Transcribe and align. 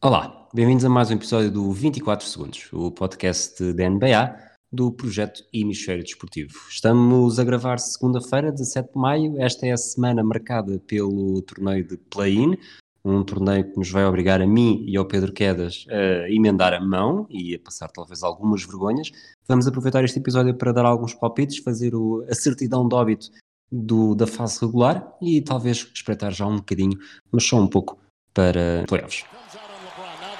Olá, 0.00 0.46
bem-vindos 0.54 0.84
a 0.84 0.88
mais 0.88 1.10
um 1.10 1.14
episódio 1.14 1.50
do 1.50 1.72
24 1.72 2.24
Segundos, 2.24 2.68
o 2.72 2.88
podcast 2.92 3.72
da 3.72 3.90
NBA 3.90 4.32
do 4.70 4.92
projeto 4.92 5.42
Hemisfério 5.52 6.04
Desportivo. 6.04 6.52
Estamos 6.70 7.40
a 7.40 7.42
gravar 7.42 7.78
segunda-feira, 7.78 8.52
17 8.52 8.92
de 8.92 8.96
maio. 8.96 9.42
Esta 9.42 9.66
é 9.66 9.72
a 9.72 9.76
semana 9.76 10.22
marcada 10.22 10.78
pelo 10.86 11.42
torneio 11.42 11.84
de 11.84 11.96
play-in, 11.96 12.56
um 13.04 13.24
torneio 13.24 13.68
que 13.68 13.76
nos 13.76 13.90
vai 13.90 14.04
obrigar 14.04 14.40
a 14.40 14.46
mim 14.46 14.84
e 14.86 14.96
ao 14.96 15.04
Pedro 15.04 15.32
Quedas 15.32 15.84
a 15.90 16.30
emendar 16.30 16.72
a 16.74 16.80
mão 16.80 17.26
e 17.28 17.56
a 17.56 17.58
passar 17.58 17.88
talvez 17.88 18.22
algumas 18.22 18.64
vergonhas. 18.64 19.10
Vamos 19.48 19.66
aproveitar 19.66 20.04
este 20.04 20.20
episódio 20.20 20.54
para 20.54 20.70
dar 20.70 20.84
alguns 20.84 21.12
palpites, 21.12 21.58
fazer 21.58 21.96
o, 21.96 22.24
a 22.30 22.34
certidão 22.36 22.86
de 22.86 22.94
óbito 22.94 23.30
do, 23.68 24.14
da 24.14 24.28
fase 24.28 24.60
regular 24.60 25.12
e 25.20 25.40
talvez 25.42 25.90
espreitar 25.92 26.30
já 26.30 26.46
um 26.46 26.58
bocadinho, 26.58 26.96
mas 27.32 27.42
só 27.42 27.60
um 27.60 27.66
pouco, 27.66 27.98
para 28.32 28.84
playoffs. 28.86 29.24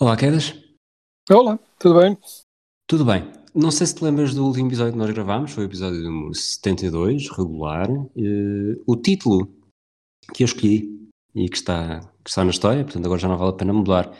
Olá, 0.00 0.16
Quedas. 0.16 0.52
Olá, 1.30 1.56
tudo 1.78 2.00
bem? 2.00 2.18
Tudo 2.88 3.04
bem. 3.04 3.30
Não 3.54 3.70
sei 3.70 3.86
se 3.86 3.94
te 3.94 4.02
lembras 4.02 4.34
do 4.34 4.44
último 4.44 4.66
episódio 4.66 4.92
que 4.92 4.98
nós 4.98 5.10
gravámos, 5.12 5.52
foi 5.52 5.64
o 5.64 5.68
episódio 5.68 6.02
número 6.02 6.34
72, 6.34 7.30
regular. 7.30 7.88
Uh, 7.88 8.82
o 8.88 8.96
título 8.96 9.48
que 10.34 10.42
eu 10.42 10.46
escolhi 10.46 11.08
e 11.32 11.48
que 11.48 11.56
está, 11.56 12.00
que 12.24 12.28
está 12.28 12.44
na 12.44 12.50
história, 12.50 12.82
portanto 12.82 13.06
agora 13.06 13.20
já 13.20 13.28
não 13.28 13.38
vale 13.38 13.50
a 13.52 13.56
pena 13.56 13.72
mudar, 13.72 14.12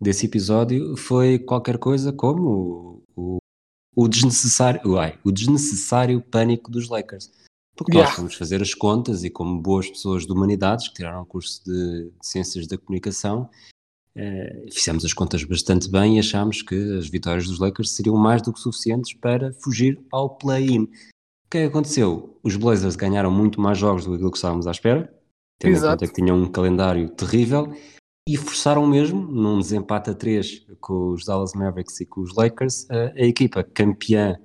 desse 0.00 0.26
episódio 0.26 0.96
foi 0.96 1.38
qualquer 1.38 1.78
coisa 1.78 2.12
como 2.12 3.04
o, 3.14 3.38
o, 3.94 4.08
desnecessário, 4.08 4.80
uai, 4.84 5.20
o 5.22 5.30
desnecessário 5.30 6.20
pânico 6.20 6.68
dos 6.68 6.88
Lakers. 6.88 7.30
Porque 7.76 7.92
yeah. 7.92 8.10
nós 8.10 8.18
vamos 8.18 8.34
fazer 8.34 8.60
as 8.60 8.74
contas 8.74 9.22
e 9.22 9.30
como 9.30 9.62
boas 9.62 9.88
pessoas 9.88 10.26
de 10.26 10.32
humanidades 10.32 10.88
que 10.88 10.94
tiraram 10.94 11.22
o 11.22 11.26
curso 11.26 11.62
de, 11.64 12.10
de 12.10 12.26
Ciências 12.26 12.66
da 12.66 12.76
Comunicação, 12.76 13.48
Uh, 14.16 14.70
fizemos 14.72 15.04
as 15.04 15.12
contas 15.12 15.42
bastante 15.44 15.90
bem 15.90 16.16
e 16.16 16.20
achámos 16.20 16.60
que 16.60 16.74
as 16.98 17.08
vitórias 17.08 17.46
dos 17.46 17.58
Lakers 17.58 17.92
seriam 17.92 18.16
mais 18.16 18.42
do 18.42 18.52
que 18.52 18.60
suficientes 18.60 19.14
para 19.14 19.52
fugir 19.54 19.98
ao 20.12 20.36
play-in. 20.36 20.82
O 20.82 20.88
que 21.50 21.58
é 21.58 21.60
que 21.62 21.68
aconteceu? 21.68 22.38
Os 22.42 22.56
Blazers 22.56 22.96
ganharam 22.96 23.30
muito 23.30 23.60
mais 23.60 23.78
jogos 23.78 24.04
do 24.04 24.30
que 24.30 24.36
estávamos 24.36 24.66
à 24.66 24.70
espera, 24.70 25.12
tendo 25.58 25.72
Exato. 25.72 25.86
em 25.86 25.90
conta 25.90 26.06
que 26.06 26.20
tinham 26.20 26.42
um 26.42 26.50
calendário 26.50 27.08
terrível, 27.10 27.74
e 28.28 28.36
forçaram 28.36 28.86
mesmo, 28.86 29.20
num 29.20 29.58
desempate 29.58 30.10
a 30.10 30.14
3 30.14 30.66
com 30.80 31.10
os 31.10 31.24
Dallas 31.24 31.54
Mavericks 31.54 32.00
e 32.00 32.06
com 32.06 32.20
os 32.20 32.34
Lakers, 32.34 32.88
a, 32.90 33.12
a 33.14 33.26
equipa 33.26 33.64
campeã 33.64 34.38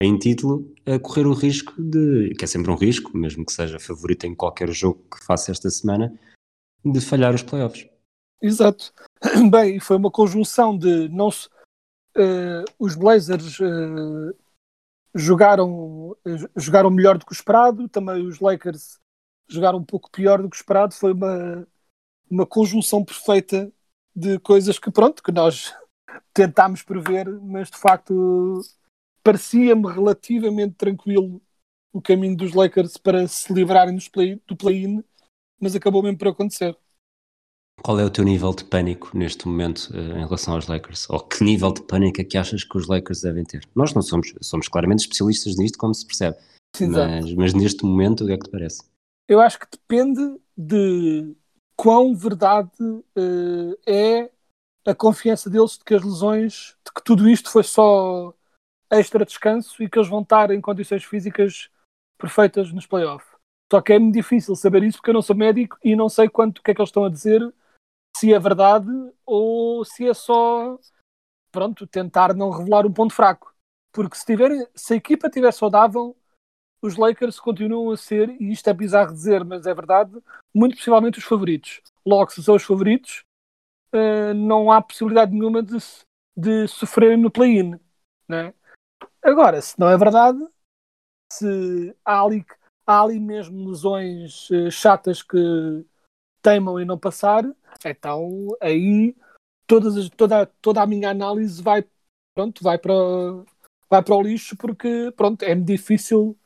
em 0.00 0.18
título 0.18 0.72
a 0.86 0.98
correr 0.98 1.26
o 1.26 1.32
risco 1.32 1.72
de, 1.78 2.34
que 2.38 2.44
é 2.44 2.46
sempre 2.46 2.70
um 2.70 2.76
risco, 2.76 3.16
mesmo 3.16 3.44
que 3.44 3.52
seja 3.52 3.78
favorito 3.78 4.24
em 4.24 4.34
qualquer 4.34 4.70
jogo 4.70 5.02
que 5.10 5.24
faça 5.24 5.50
esta 5.50 5.70
semana, 5.70 6.12
de 6.84 7.00
falhar 7.00 7.34
os 7.34 7.42
playoffs. 7.42 7.86
Exato. 8.40 8.92
Bem, 9.50 9.80
foi 9.80 9.96
uma 9.96 10.10
conjunção 10.10 10.76
de 10.76 11.08
não 11.08 11.30
se, 11.30 11.48
uh, 12.16 12.64
os 12.78 12.94
Blazers 12.94 13.58
uh, 13.60 14.36
jogaram, 15.14 16.10
uh, 16.10 16.50
jogaram 16.56 16.90
melhor 16.90 17.18
do 17.18 17.24
que 17.26 17.32
o 17.32 17.34
esperado, 17.34 17.88
também 17.88 18.26
os 18.26 18.40
Lakers 18.40 18.98
jogaram 19.48 19.78
um 19.78 19.84
pouco 19.84 20.10
pior 20.10 20.42
do 20.42 20.50
que 20.50 20.56
o 20.56 20.58
esperado. 20.58 20.94
Foi 20.94 21.12
uma, 21.12 21.66
uma 22.30 22.46
conjunção 22.46 23.04
perfeita 23.04 23.72
de 24.14 24.38
coisas 24.40 24.78
que, 24.78 24.90
pronto, 24.90 25.22
que 25.22 25.32
nós 25.32 25.74
tentámos 26.32 26.82
prever, 26.82 27.28
mas 27.40 27.70
de 27.70 27.78
facto 27.78 28.60
parecia-me 29.22 29.90
relativamente 29.90 30.74
tranquilo 30.74 31.40
o 31.92 32.02
caminho 32.02 32.36
dos 32.36 32.52
Lakers 32.52 32.96
para 32.96 33.26
se 33.28 33.52
livrarem 33.52 33.96
do 34.46 34.56
play-in, 34.56 35.02
mas 35.60 35.74
acabou 35.76 36.02
mesmo 36.02 36.18
por 36.18 36.28
acontecer. 36.28 36.76
Qual 37.82 37.98
é 38.00 38.04
o 38.04 38.10
teu 38.10 38.24
nível 38.24 38.54
de 38.54 38.64
pânico 38.64 39.10
neste 39.16 39.46
momento 39.46 39.90
uh, 39.90 40.18
em 40.18 40.24
relação 40.24 40.54
aos 40.54 40.66
Lakers? 40.66 41.08
Ou 41.10 41.20
que 41.20 41.44
nível 41.44 41.72
de 41.72 41.82
pânico 41.82 42.20
é 42.20 42.24
que 42.24 42.38
achas 42.38 42.64
que 42.64 42.76
os 42.78 42.86
Lakers 42.86 43.20
devem 43.20 43.44
ter? 43.44 43.68
Nós 43.74 43.92
não 43.92 44.00
somos, 44.00 44.32
somos 44.40 44.68
claramente 44.68 45.00
especialistas 45.00 45.56
nisto, 45.56 45.76
como 45.78 45.94
se 45.94 46.06
percebe. 46.06 46.36
Mas, 46.80 47.32
mas, 47.34 47.54
neste 47.54 47.84
momento, 47.84 48.24
o 48.24 48.26
que 48.26 48.32
é 48.32 48.38
que 48.38 48.44
te 48.44 48.50
parece? 48.50 48.82
Eu 49.28 49.40
acho 49.40 49.58
que 49.58 49.66
depende 49.70 50.40
de 50.56 51.34
quão 51.76 52.14
verdade 52.14 52.70
uh, 52.82 53.78
é 53.86 54.30
a 54.86 54.94
confiança 54.94 55.48
deles 55.48 55.78
de 55.78 55.84
que 55.84 55.94
as 55.94 56.02
lesões, 56.02 56.76
de 56.84 56.92
que 56.92 57.02
tudo 57.02 57.28
isto 57.28 57.50
foi 57.50 57.62
só 57.62 58.34
extra 58.90 59.24
descanso 59.24 59.82
e 59.82 59.88
que 59.88 59.98
eles 59.98 60.08
vão 60.08 60.22
estar 60.22 60.50
em 60.50 60.60
condições 60.60 61.04
físicas 61.04 61.68
perfeitas 62.18 62.72
nos 62.72 62.86
playoffs. 62.86 63.28
Só 63.72 63.80
que 63.80 63.92
é-me 63.92 64.12
difícil 64.12 64.54
saber 64.54 64.82
isso 64.84 64.98
porque 64.98 65.10
eu 65.10 65.14
não 65.14 65.22
sou 65.22 65.34
médico 65.34 65.78
e 65.82 65.96
não 65.96 66.08
sei 66.08 66.28
quanto 66.28 66.58
o 66.58 66.62
que 66.62 66.70
é 66.70 66.74
que 66.74 66.80
eles 66.80 66.90
estão 66.90 67.04
a 67.04 67.10
dizer 67.10 67.42
se 68.16 68.32
é 68.32 68.38
verdade 68.38 68.90
ou 69.26 69.84
se 69.84 70.08
é 70.08 70.14
só 70.14 70.78
pronto, 71.54 71.86
tentar 71.86 72.34
não 72.34 72.50
revelar 72.50 72.84
um 72.84 72.92
ponto 72.92 73.14
fraco. 73.14 73.54
Porque 73.92 74.16
se, 74.16 74.26
tiver, 74.26 74.50
se 74.74 74.94
a 74.94 74.96
equipa 74.96 75.28
estiver 75.28 75.52
saudável, 75.52 76.16
os 76.82 76.96
Lakers 76.96 77.38
continuam 77.38 77.92
a 77.92 77.96
ser, 77.96 78.28
e 78.40 78.50
isto 78.50 78.68
é 78.68 78.72
bizarro 78.74 79.12
dizer, 79.12 79.44
mas 79.44 79.64
é 79.64 79.72
verdade, 79.72 80.20
muito 80.52 80.76
possivelmente 80.76 81.18
os 81.18 81.24
favoritos. 81.24 81.80
Logo, 82.04 82.30
se 82.30 82.42
são 82.42 82.56
os 82.56 82.64
favoritos, 82.64 83.24
uh, 83.94 84.34
não 84.34 84.70
há 84.70 84.82
possibilidade 84.82 85.32
nenhuma 85.32 85.62
de, 85.62 85.76
de 86.36 86.66
sofrerem 86.66 87.16
no 87.16 87.30
play-in. 87.30 87.78
Né? 88.28 88.52
Agora, 89.22 89.60
se 89.62 89.78
não 89.78 89.88
é 89.88 89.96
verdade, 89.96 90.38
se 91.32 91.96
há 92.04 92.20
ali, 92.20 92.44
há 92.84 93.00
ali 93.00 93.20
mesmo 93.20 93.68
lesões 93.68 94.50
uh, 94.50 94.70
chatas 94.72 95.22
que 95.22 95.86
teimam 96.42 96.80
em 96.80 96.84
não 96.84 96.98
passar, 96.98 97.44
então 97.84 98.48
aí 98.60 99.14
todas 99.66 99.96
as, 99.96 100.08
toda, 100.10 100.46
toda 100.60 100.82
a 100.82 100.86
minha 100.86 101.10
análise 101.10 101.62
vai, 101.62 101.84
pronto, 102.34 102.62
vai, 102.62 102.78
para, 102.78 102.94
vai 103.88 104.02
para 104.02 104.14
o 104.14 104.22
lixo 104.22 104.56
porque 104.56 105.12
pronto, 105.16 105.42
é 105.42 105.54
difícil 105.54 106.36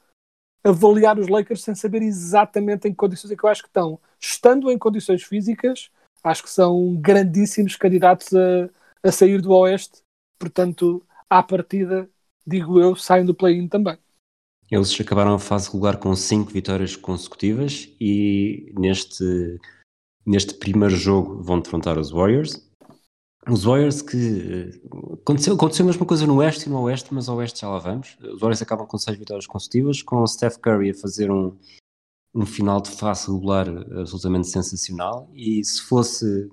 avaliar 0.64 1.18
os 1.18 1.28
Lakers 1.28 1.62
sem 1.62 1.74
saber 1.74 2.02
exatamente 2.02 2.88
em 2.88 2.90
que 2.90 2.96
condições 2.96 3.30
é 3.30 3.36
que 3.36 3.44
eu 3.44 3.48
acho 3.48 3.62
que 3.62 3.68
estão. 3.68 4.00
Estando 4.20 4.70
em 4.70 4.78
condições 4.78 5.22
físicas, 5.22 5.90
acho 6.22 6.42
que 6.42 6.50
são 6.50 6.96
grandíssimos 6.96 7.76
candidatos 7.76 8.28
a, 8.34 8.68
a 9.02 9.12
sair 9.12 9.40
do 9.40 9.52
Oeste, 9.52 10.02
portanto, 10.38 11.04
à 11.28 11.42
partida, 11.42 12.08
digo 12.46 12.80
eu, 12.80 12.96
saem 12.96 13.24
do 13.24 13.34
play-in 13.34 13.68
também. 13.68 13.98
Eles 14.70 14.98
acabaram 15.00 15.34
a 15.34 15.38
fase 15.38 15.70
regular 15.70 15.96
com 15.96 16.14
cinco 16.14 16.50
vitórias 16.50 16.94
consecutivas 16.94 17.88
e 17.98 18.70
neste 18.78 19.58
neste 20.28 20.54
primeiro 20.54 20.94
jogo 20.94 21.42
vão 21.42 21.58
defrontar 21.58 21.98
os 21.98 22.10
Warriors. 22.10 22.62
Os 23.48 23.64
Warriors 23.64 24.02
que 24.02 24.16
eh, 24.16 25.14
aconteceu, 25.14 25.54
aconteceu 25.54 25.84
a 25.84 25.86
mesma 25.86 26.04
coisa 26.04 26.26
no 26.26 26.36
Oeste 26.36 26.66
e 26.66 26.68
no 26.68 26.82
Oeste, 26.82 27.14
mas 27.14 27.30
ao 27.30 27.36
Oeste 27.38 27.62
já 27.62 27.68
lá 27.68 27.78
vamos. 27.78 28.18
Os 28.20 28.40
Warriors 28.40 28.60
acabam 28.60 28.86
com 28.86 28.98
seis 28.98 29.16
vitórias 29.16 29.46
consecutivas, 29.46 30.02
com 30.02 30.22
o 30.22 30.26
Steph 30.26 30.58
Curry 30.58 30.90
a 30.90 30.94
fazer 30.94 31.30
um, 31.30 31.56
um 32.34 32.44
final 32.44 32.78
de 32.80 32.90
face 32.90 33.30
regular 33.30 33.68
absolutamente 33.68 34.48
sensacional. 34.48 35.30
E 35.32 35.64
se 35.64 35.80
fosse, 35.80 36.44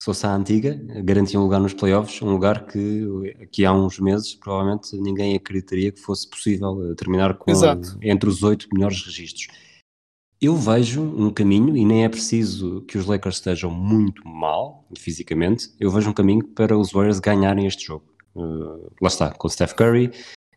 se 0.00 0.04
fosse 0.06 0.24
a 0.24 0.34
antiga, 0.34 0.74
garantia 1.04 1.38
um 1.38 1.42
lugar 1.42 1.60
nos 1.60 1.74
playoffs, 1.74 2.22
um 2.22 2.32
lugar 2.32 2.66
que 2.66 3.36
aqui 3.42 3.66
há 3.66 3.72
uns 3.74 3.98
meses 3.98 4.34
provavelmente 4.34 4.96
ninguém 4.96 5.36
acreditaria 5.36 5.92
que 5.92 6.00
fosse 6.00 6.26
possível 6.26 6.92
eh, 6.92 6.94
terminar 6.94 7.34
com 7.36 7.50
Exato. 7.50 7.98
entre 8.00 8.30
os 8.30 8.42
oito 8.42 8.68
melhores 8.72 9.04
registros. 9.04 9.48
Eu 10.44 10.56
vejo 10.56 11.00
um 11.00 11.30
caminho, 11.30 11.74
e 11.74 11.86
nem 11.86 12.04
é 12.04 12.08
preciso 12.10 12.82
que 12.82 12.98
os 12.98 13.06
Lakers 13.06 13.36
estejam 13.36 13.70
muito 13.70 14.28
mal 14.28 14.86
fisicamente, 14.94 15.70
eu 15.80 15.90
vejo 15.90 16.10
um 16.10 16.12
caminho 16.12 16.44
para 16.44 16.76
os 16.76 16.92
Warriors 16.92 17.18
ganharem 17.18 17.66
este 17.66 17.86
jogo. 17.86 18.04
Uh, 18.34 18.92
lá 19.00 19.08
está, 19.08 19.32
com 19.32 19.48
Steph 19.48 19.72
Curry, 19.72 20.10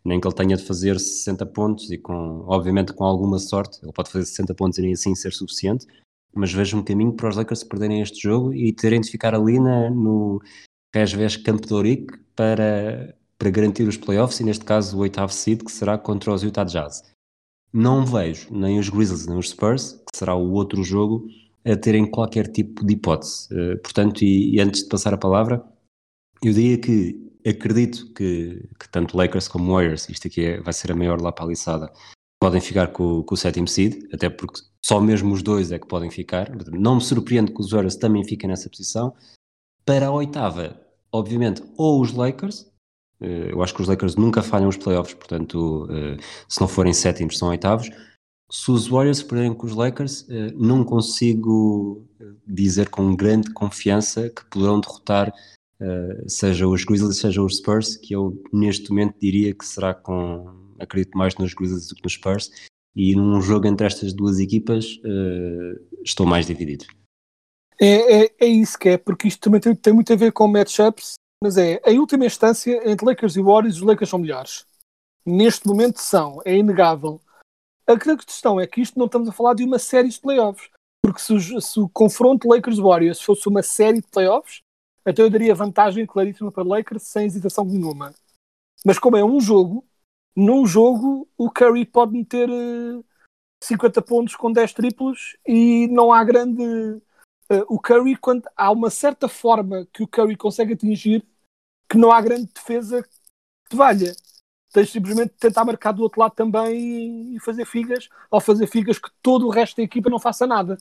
nem 0.04 0.20
que 0.20 0.28
ele 0.28 0.36
tenha 0.36 0.58
de 0.58 0.66
fazer 0.66 1.00
60 1.00 1.46
pontos 1.46 1.90
e 1.90 1.98
com, 1.98 2.44
obviamente 2.48 2.92
com 2.92 3.06
alguma 3.06 3.40
sorte, 3.40 3.80
ele 3.82 3.94
pode 3.94 4.12
fazer 4.12 4.26
60 4.26 4.54
pontos 4.56 4.78
e 4.78 4.82
nem 4.82 4.92
assim 4.92 5.16
ser 5.16 5.32
suficiente, 5.32 5.88
mas 6.36 6.52
vejo 6.52 6.76
um 6.76 6.84
caminho 6.84 7.14
para 7.14 7.30
os 7.30 7.38
Lakers 7.38 7.64
perderem 7.64 8.02
este 8.02 8.22
jogo 8.22 8.54
e 8.54 8.74
terem 8.74 9.00
de 9.00 9.10
ficar 9.10 9.34
ali 9.34 9.58
na, 9.58 9.90
no 9.90 10.42
Resves 10.94 11.38
Campo 11.38 11.66
de 11.66 11.74
Ourique 11.74 12.14
para 12.36 13.16
para 13.38 13.52
garantir 13.52 13.88
os 13.88 13.98
playoffs 13.98 14.40
e 14.40 14.44
neste 14.44 14.66
caso 14.66 14.98
o 14.98 15.02
oitavo 15.02 15.32
seed 15.32 15.64
que 15.64 15.72
será 15.72 15.96
contra 15.96 16.34
os 16.34 16.42
Utah 16.42 16.64
Jazz. 16.64 17.04
Não 17.74 18.06
vejo 18.06 18.48
nem 18.52 18.80
os 18.80 18.90
Grizzlies 18.90 19.28
nem 19.28 19.38
os 19.38 19.50
Spurs, 19.50 19.94
que 20.12 20.18
será 20.18 20.36
o 20.36 20.52
outro 20.52 20.84
jogo, 20.84 21.28
a 21.66 21.76
terem 21.76 22.10
qualquer 22.10 22.48
tipo 22.48 22.86
de 22.86 22.94
hipótese. 22.94 23.48
Uh, 23.54 23.78
portanto, 23.80 24.24
e, 24.24 24.56
e, 24.56 24.60
antes 24.60 24.84
de 24.84 24.90
passar 24.90 25.14
a 25.14 25.18
palavra, 25.18 25.64
eu 26.42 26.54
diria 26.54 26.78
que 26.78 27.28
acredito 27.46 28.12
que, 28.14 28.68
que 28.80 28.90
tanto 28.90 29.18
Lakers 29.18 29.48
como 29.48 29.74
Warriors, 29.74 30.08
isto 30.10 30.28
aqui 30.28 30.46
é, 30.46 30.62
vai 30.62 30.74
ser 30.74 30.92
a 30.92 30.96
maior 30.96 31.22
lá 31.22 31.32
paliçada, 31.32 31.92
podem 32.40 32.62
ficar 32.62 32.88
com, 32.88 33.24
com, 33.24 33.36
o 33.36 33.38
sétimo 33.38 33.68
seed, 33.68 34.08
até 34.14 34.30
porque 34.30 34.62
só 34.84 35.02
mesmo 35.02 35.34
os 35.34 35.42
dois 35.42 35.72
é 35.72 35.80
que 35.80 35.88
podem 35.88 36.10
ficar. 36.10 36.50
Não 36.72 36.96
me 36.96 37.02
surpreende 37.02 37.52
que 37.52 37.62
os 37.62 37.72
Warriors 37.72 37.96
também 37.96 38.24
fiquem 38.24 38.50
nessa 38.50 38.70
posição. 38.70 39.14
Para 39.86 40.08
a 40.08 40.12
oitava, 40.12 40.80
obviamente, 41.12 41.64
ou 41.78 42.02
os 42.02 42.14
Lakers, 42.14 42.70
eu 43.20 43.64
acho 43.64 43.74
que 43.74 43.82
os 43.82 43.88
Lakers 43.88 44.16
nunca 44.16 44.42
falham 44.44 44.70
os 44.70 44.78
playoffs, 44.78 45.16
portanto, 45.16 45.88
eh, 45.90 46.18
se 46.48 46.62
não 46.62 46.68
forem 46.68 46.94
sétimos, 46.94 47.38
são 47.38 47.50
oitavos. 47.50 47.90
Se 48.50 48.72
os 48.72 48.88
Warriors 48.88 49.24
perderem 49.24 49.54
com 49.54 49.66
os 49.66 49.74
Lakers, 49.74 50.26
eh, 50.30 50.54
não 50.56 50.84
consigo 50.84 52.06
dizer 52.46 52.90
com 52.90 53.16
grande 53.16 53.52
confiança 53.54 54.30
que 54.30 54.46
poderão 54.46 54.80
derrotar 54.80 55.34
seja 56.26 56.68
os 56.68 56.84
Grizzlies, 56.84 57.20
seja 57.20 57.40
os 57.40 57.58
Spurs, 57.58 57.98
que 57.98 58.16
eu 58.16 58.42
neste 58.52 58.90
momento 58.90 59.16
diria 59.22 59.54
que 59.54 59.64
será 59.64 59.94
com, 59.94 60.74
acredito 60.80 61.16
mais 61.16 61.36
nos 61.36 61.54
Grizzlies 61.54 61.88
do 61.88 61.94
que 61.94 62.04
nos 62.04 62.14
Spurs, 62.14 62.50
e 62.96 63.16
num 63.16 63.40
jogo 63.40 63.68
entre 63.68 63.86
estas 63.86 64.12
duas 64.12 64.40
equipas 64.40 65.00
estou 66.04 66.26
mais 66.26 66.48
dividido. 66.48 66.86
É, 67.80 68.24
é, 68.24 68.36
é, 68.40 68.46
isso 68.48 68.78
que 68.78 68.90
é, 68.90 68.98
porque 68.98 69.28
isto 69.28 69.40
também 69.40 69.62
tem, 69.62 69.76
tem 69.76 69.94
muito 69.94 70.12
a 70.12 70.16
ver 70.16 70.32
com 70.32 70.48
matchups 70.48 71.14
mas 71.44 71.58
é, 71.58 71.80
em 71.86 72.00
última 72.00 72.26
instância, 72.26 72.90
entre 72.90 73.06
Lakers 73.06 73.36
e 73.36 73.42
Warriors, 73.42 73.78
os 73.78 73.84
Lakers 73.84 74.10
são 74.10 74.20
melhores. 74.20 74.66
Neste 75.26 75.68
momento 75.68 76.00
são, 76.00 76.42
é 76.46 76.56
inegável. 76.56 77.22
A 77.86 77.96
grande 77.96 78.26
questão 78.26 78.60
é 78.60 78.66
que 78.66 78.82
isto 78.82 78.98
não 78.98 79.06
estamos 79.06 79.30
a 79.30 79.32
falar 79.32 79.54
de 79.54 79.64
uma 79.64 79.80
série 79.80 80.10
de 80.10 80.20
playoffs. 80.20 80.70
Porque 81.02 81.22
se 81.22 81.62
se 81.62 81.80
o 81.80 81.88
confronto 81.88 82.50
Lakers-Warriors 82.50 83.22
fosse 83.22 83.48
uma 83.48 83.64
série 83.64 84.02
de 84.02 84.08
playoffs, 84.08 84.62
até 85.06 85.22
eu 85.22 85.30
daria 85.30 85.56
vantagem 85.56 86.06
claríssima 86.06 86.52
para 86.52 86.68
Lakers 86.68 87.04
sem 87.04 87.26
hesitação 87.28 87.64
nenhuma. 87.64 88.14
Mas 88.86 89.00
como 89.00 89.16
é 89.16 89.24
um 89.24 89.40
jogo, 89.40 89.86
num 90.36 90.66
jogo 90.66 91.28
o 91.38 91.50
Curry 91.50 91.86
pode 91.86 92.12
meter 92.12 92.50
uh, 92.50 93.00
eh, 93.00 93.04
50 93.64 94.02
pontos 94.02 94.36
com 94.36 94.52
10 94.52 94.74
triplos 94.74 95.38
e 95.48 95.88
não 95.88 96.12
há 96.12 96.24
grande 96.24 97.02
uh, 97.52 97.66
o 97.68 97.80
Curry, 97.80 98.16
quando 98.16 98.48
há 98.56 98.72
uma 98.72 98.90
certa 98.90 99.28
forma 99.28 99.88
que 99.94 100.04
o 100.04 100.08
Curry 100.08 100.36
consegue 100.36 100.74
atingir, 100.74 101.26
que 101.90 101.98
não 101.98 102.12
há 102.12 102.22
grande 102.22 102.52
defesa 102.54 103.04
que 103.70 103.76
valha. 103.76 104.16
Tens 104.74 104.90
simplesmente 104.92 105.32
de 105.32 105.40
tentar 105.40 105.66
marcar 105.66 105.92
do 105.94 106.04
outro 106.04 106.20
lado 106.20 106.36
também 106.36 107.36
e 107.36 107.40
fazer 107.40 107.66
figas, 107.66 108.10
ou 108.30 108.40
fazer 108.42 108.68
figas 108.68 109.00
que 109.00 109.10
todo 109.22 109.48
o 109.48 109.50
resto 109.50 109.78
da 109.78 109.84
equipa 109.84 110.10
não 110.10 110.20
faça 110.20 110.46
nada. 110.46 110.78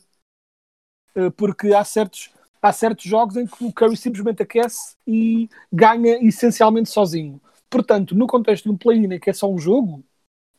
Uh, 1.15 1.31
porque 1.31 1.73
há 1.73 1.83
certos, 1.83 2.29
há 2.61 2.71
certos 2.71 3.05
jogos 3.05 3.35
em 3.37 3.47
que 3.47 3.63
o 3.63 3.73
Curry 3.73 3.97
simplesmente 3.97 4.43
aquece 4.43 4.95
e 5.05 5.49
ganha 5.71 6.23
essencialmente 6.25 6.89
sozinho. 6.89 7.41
Portanto, 7.69 8.15
no 8.15 8.27
contexto 8.27 8.65
de 8.65 8.71
um 8.71 8.77
play-in 8.77 9.13
em 9.13 9.19
que 9.19 9.29
é 9.29 9.33
só 9.33 9.49
um 9.49 9.57
jogo, 9.57 10.03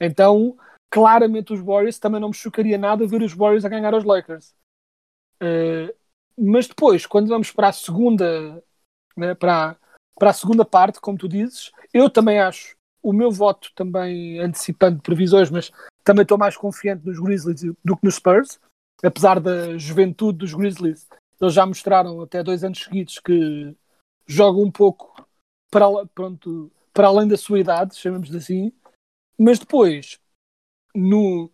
então 0.01 0.57
claramente 0.91 1.53
os 1.53 1.61
Warriors 1.61 1.99
também 1.99 2.21
não 2.21 2.29
me 2.29 2.35
chocaria 2.35 2.79
nada 2.79 3.07
ver 3.07 3.23
os 3.23 3.33
Warriors 3.35 3.65
a 3.65 3.69
ganhar 3.69 3.95
aos 3.95 4.05
Lakers. 4.05 4.55
Uh, 5.43 5.95
mas 6.37 6.69
depois, 6.69 7.07
quando 7.07 7.29
vamos 7.29 7.51
para 7.51 7.69
a 7.69 7.73
segunda, 7.73 8.63
né, 9.17 9.35
para, 9.35 9.77
para 10.19 10.31
a 10.31 10.35
segunda 10.35 10.65
parte, 10.65 11.01
como 11.01 11.19
tu 11.19 11.29
dizes, 11.29 11.73
eu 11.93 12.09
também 12.09 12.39
acho 12.39 12.77
o 13.03 13.13
meu 13.13 13.31
voto 13.31 13.71
também 13.75 14.39
antecipando 14.41 15.01
previsões, 15.03 15.51
mas 15.51 15.71
também 16.05 16.23
estou 16.23 16.39
mais 16.39 16.57
confiante 16.57 17.07
nos 17.07 17.19
Grizzlies 17.19 17.63
do 17.85 17.97
que 17.97 18.05
nos 18.05 18.17
Spurs, 18.17 18.61
apesar 19.03 19.41
da 19.41 19.77
juventude 19.79 20.39
dos 20.39 20.55
Grizzlies, 20.55 21.09
eles 21.41 21.55
já 21.55 21.65
mostraram 21.65 22.21
até 22.21 22.43
dois 22.43 22.65
anos 22.65 22.83
seguidos 22.83 23.19
que 23.19 23.75
jogam 24.27 24.63
um 24.63 24.71
pouco 24.71 25.27
para, 25.71 25.87
pronto, 26.15 26.71
para 26.93 27.09
além 27.09 27.29
da 27.29 27.37
sua 27.37 27.61
idade, 27.61 27.97
chamamos 27.97 28.35
assim, 28.35 28.73
mas 29.39 29.59
depois, 29.59 30.19
no, 30.95 31.51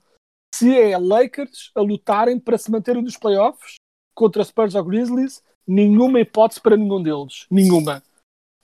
se 0.55 0.79
é 0.79 0.97
Lakers 0.97 1.73
a 1.75 1.81
lutarem 1.81 2.39
para 2.39 2.57
se 2.57 2.71
manterem 2.71 3.03
nos 3.03 3.17
playoffs, 3.17 3.75
contra 4.15 4.45
Spurs 4.45 4.77
ou 4.77 4.85
Grizzlies, 4.85 5.43
nenhuma 5.67 6.21
hipótese 6.21 6.61
para 6.61 6.77
nenhum 6.77 7.03
deles. 7.03 7.47
Nenhuma. 7.51 8.03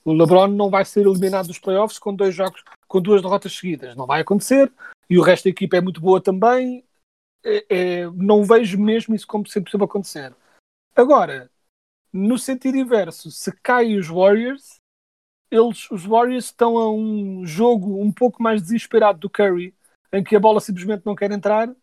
O 0.05 0.13
LeBron 0.13 0.47
não 0.47 0.71
vai 0.71 0.85
ser 0.85 1.01
eliminado 1.01 1.49
dos 1.49 1.59
playoffs 1.59 1.99
com 1.99 2.15
dois 2.15 2.35
jogos, 2.35 2.63
com 2.87 3.01
duas 3.01 3.21
derrotas 3.21 3.53
seguidas. 3.53 3.97
Não 3.97 4.07
vai 4.07 4.21
acontecer. 4.21 4.73
E 5.09 5.19
o 5.19 5.23
resto 5.23 5.45
da 5.45 5.51
equipa 5.51 5.77
é 5.77 5.81
muito 5.81 6.01
boa 6.01 6.21
também. 6.21 6.85
É, 7.45 7.67
é, 7.69 8.11
não 8.11 8.45
vejo 8.45 8.79
mesmo 8.79 9.15
isso 9.15 9.27
como 9.27 9.47
sempre 9.49 9.71
possível 9.71 9.87
acontecer. 9.87 10.33
Agora, 10.95 11.51
no 12.13 12.39
sentido 12.39 12.79
inverso, 12.79 13.31
se 13.31 13.51
caem 13.63 13.99
os 13.99 14.07
Warriors, 14.07 14.77
eles, 15.51 15.91
os 15.91 16.05
Warriors 16.05 16.45
estão 16.45 16.79
a 16.79 16.91
um 16.91 17.45
jogo 17.45 18.01
um 18.01 18.13
pouco 18.13 18.41
mais 18.41 18.63
desesperado 18.63 19.19
do 19.19 19.29
Curry, 19.29 19.75
em 20.12 20.23
que 20.23 20.35
a 20.37 20.41
bola 20.41 20.61
simplesmente 20.61 21.05
não 21.05 21.15
quer 21.15 21.31
entrar, 21.31 21.75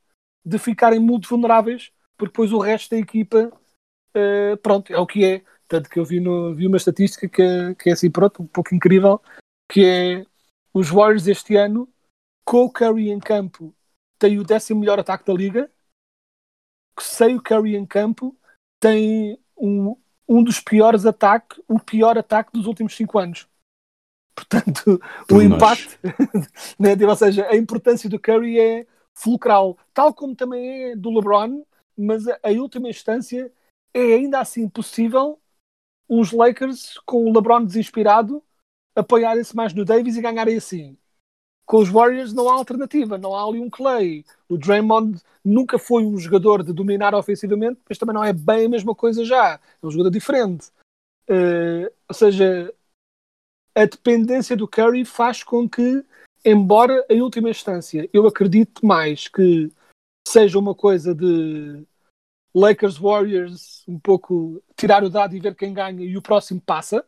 de 0.45 0.57
ficarem 0.57 0.99
muito 0.99 1.27
vulneráveis 1.27 1.91
porque 2.17 2.31
depois 2.31 2.51
o 2.51 2.57
resto 2.57 2.89
da 2.89 2.97
equipa, 2.97 3.51
uh, 4.15 4.57
pronto, 4.61 4.91
é 4.91 4.97
o 4.97 5.05
que 5.05 5.23
é. 5.23 5.43
Tanto 5.67 5.89
que 5.89 5.99
eu 5.99 6.05
vi, 6.05 6.19
no, 6.19 6.53
vi 6.55 6.65
uma 6.65 6.77
estatística 6.77 7.27
que, 7.27 7.41
é, 7.41 7.75
que 7.75 7.89
é 7.89 7.93
assim, 7.93 8.09
pronto, 8.09 8.41
um 8.41 8.47
pouco 8.47 8.73
incrível, 8.73 9.21
que 9.69 9.85
é 9.85 10.25
os 10.73 10.89
Warriors 10.89 11.27
este 11.27 11.55
ano, 11.55 11.87
com 12.45 12.63
o 12.63 12.71
Curry 12.71 13.09
em 13.09 13.19
campo, 13.19 13.75
têm 14.17 14.39
o 14.39 14.43
décimo 14.43 14.79
melhor 14.79 14.97
ataque 14.97 15.25
da 15.25 15.33
liga, 15.33 15.69
sem 16.99 17.35
o 17.35 17.41
Curry 17.41 17.75
em 17.75 17.85
campo, 17.85 18.35
tem 18.79 19.37
um, 19.57 19.95
um 20.27 20.41
dos 20.41 20.61
piores 20.61 21.05
ataques, 21.05 21.59
o 21.67 21.79
pior 21.79 22.17
ataque 22.17 22.53
dos 22.53 22.65
últimos 22.65 22.95
cinco 22.95 23.19
anos. 23.19 23.47
Portanto, 24.37 25.01
o 25.31 25.41
impacto, 25.41 25.97
né, 26.77 26.95
ou 27.07 27.15
seja, 27.15 27.47
a 27.47 27.55
importância 27.55 28.07
do 28.07 28.19
Curry 28.19 28.59
é 28.59 28.87
fulcral, 29.11 29.75
tal 29.95 30.13
como 30.13 30.35
também 30.35 30.91
é 30.91 30.95
do 30.95 31.09
LeBron, 31.09 31.65
mas 31.97 32.27
a, 32.27 32.37
a 32.43 32.49
última 32.51 32.87
instância 32.87 33.51
é 33.91 34.13
ainda 34.13 34.39
assim 34.39 34.69
possível 34.69 35.39
os 36.07 36.31
Lakers 36.31 36.99
com 37.03 37.25
o 37.25 37.33
LeBron 37.33 37.65
desinspirado 37.65 38.43
apoiarem-se 38.95 39.55
mais 39.55 39.73
no 39.73 39.83
Davis 39.83 40.15
e 40.15 40.21
ganharem 40.21 40.57
assim. 40.57 40.95
Com 41.65 41.79
os 41.79 41.89
Warriors 41.89 42.31
não 42.31 42.47
há 42.47 42.53
alternativa, 42.53 43.17
não 43.17 43.35
há 43.35 43.43
ali 43.43 43.59
um 43.59 43.71
Clay. 43.71 44.23
O 44.47 44.55
Draymond 44.57 45.19
nunca 45.43 45.79
foi 45.79 46.05
um 46.05 46.17
jogador 46.17 46.63
de 46.63 46.71
dominar 46.71 47.13
ofensivamente, 47.15 47.81
mas 47.89 47.97
também 47.97 48.13
não 48.13 48.23
é 48.23 48.31
bem 48.31 48.67
a 48.67 48.69
mesma 48.69 48.93
coisa 48.93 49.25
já. 49.25 49.59
É 49.81 49.85
um 49.85 49.91
jogador 49.91 50.11
diferente. 50.11 50.67
Uh, 51.29 51.91
ou 52.07 52.15
seja, 52.15 52.73
a 53.77 53.85
dependência 53.85 54.57
do 54.57 54.67
Curry 54.67 55.05
faz 55.05 55.43
com 55.43 55.69
que, 55.69 56.03
embora 56.43 57.05
em 57.07 57.21
última 57.21 57.51
instância 57.51 58.09
eu 58.11 58.25
acredite 58.25 58.83
mais 58.83 59.27
que 59.27 59.71
seja 60.27 60.57
uma 60.57 60.73
coisa 60.73 61.13
de 61.13 61.85
Lakers 62.55 62.97
Warriors, 62.97 63.83
um 63.87 63.99
pouco 63.99 64.61
tirar 64.75 65.03
o 65.03 65.11
dado 65.11 65.35
e 65.35 65.39
ver 65.39 65.55
quem 65.55 65.73
ganha 65.73 66.03
e 66.03 66.17
o 66.17 66.21
próximo 66.23 66.59
passa. 66.59 67.05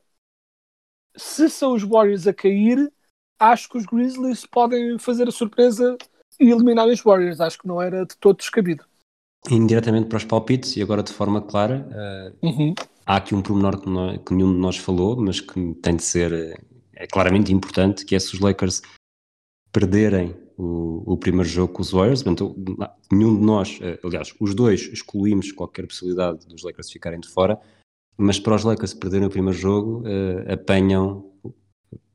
Se 1.17 1.49
são 1.49 1.73
os 1.73 1.81
Warriors 1.81 2.27
a 2.27 2.33
cair, 2.33 2.93
acho 3.39 3.67
que 3.67 3.77
os 3.79 3.85
Grizzlies 3.88 4.45
podem 4.45 4.99
fazer 4.99 5.27
a 5.27 5.31
surpresa 5.31 5.97
e 6.39 6.51
eliminar 6.51 6.88
os 6.88 7.01
Warriors. 7.01 7.41
Acho 7.41 7.57
que 7.57 7.67
não 7.67 7.81
era 7.81 8.05
de 8.05 8.15
todo 8.17 8.38
descabido. 8.38 8.85
Indiretamente 9.49 10.07
para 10.07 10.17
os 10.17 10.23
palpites, 10.25 10.77
e 10.77 10.83
agora 10.83 11.01
de 11.01 11.11
forma 11.11 11.41
clara, 11.41 11.88
uh, 11.89 12.45
uhum. 12.45 12.75
Há 13.10 13.16
aqui 13.16 13.34
um 13.34 13.42
pormenor 13.42 13.82
que, 13.82 13.89
nós, 13.89 14.20
que 14.24 14.34
nenhum 14.36 14.54
de 14.54 14.60
nós 14.60 14.78
falou, 14.78 15.20
mas 15.20 15.42
que 15.42 15.74
tem 15.82 15.96
de 15.96 16.04
ser 16.04 16.32
é 16.94 17.08
claramente 17.08 17.51
importante, 17.51 18.06
que 18.06 18.13
é 18.13 18.20
se 18.20 18.36
os 18.36 18.39
Lakers 18.39 18.84
perderem 19.72 20.36
o, 20.58 21.13
o 21.13 21.18
primeiro 21.18 21.50
jogo 21.50 21.74
com 21.74 21.82
os 21.82 21.92
Warriors. 21.92 22.22
Portanto, 22.22 22.56
nenhum 23.12 23.36
de 23.36 23.44
nós, 23.44 23.80
eh, 23.82 23.98
aliás, 24.04 24.34
os 24.39 24.54
dois 24.54 24.82
excluímos 24.82 25.51
qualquer 25.51 25.88
possibilidade 25.88 26.46
dos 26.46 26.62
Lakers 26.62 26.92
ficarem 26.92 27.20
de 27.20 27.30
fora, 27.30 27.60
mas 28.18 28.39
para 28.39 28.56
os 28.56 28.63
Lakers 28.63 28.94
perderem 28.94 29.28
o 29.28 29.32
primeiro 29.32 29.58
jogo, 29.58 30.01
uh, 30.01 30.51
apanham 30.51 31.32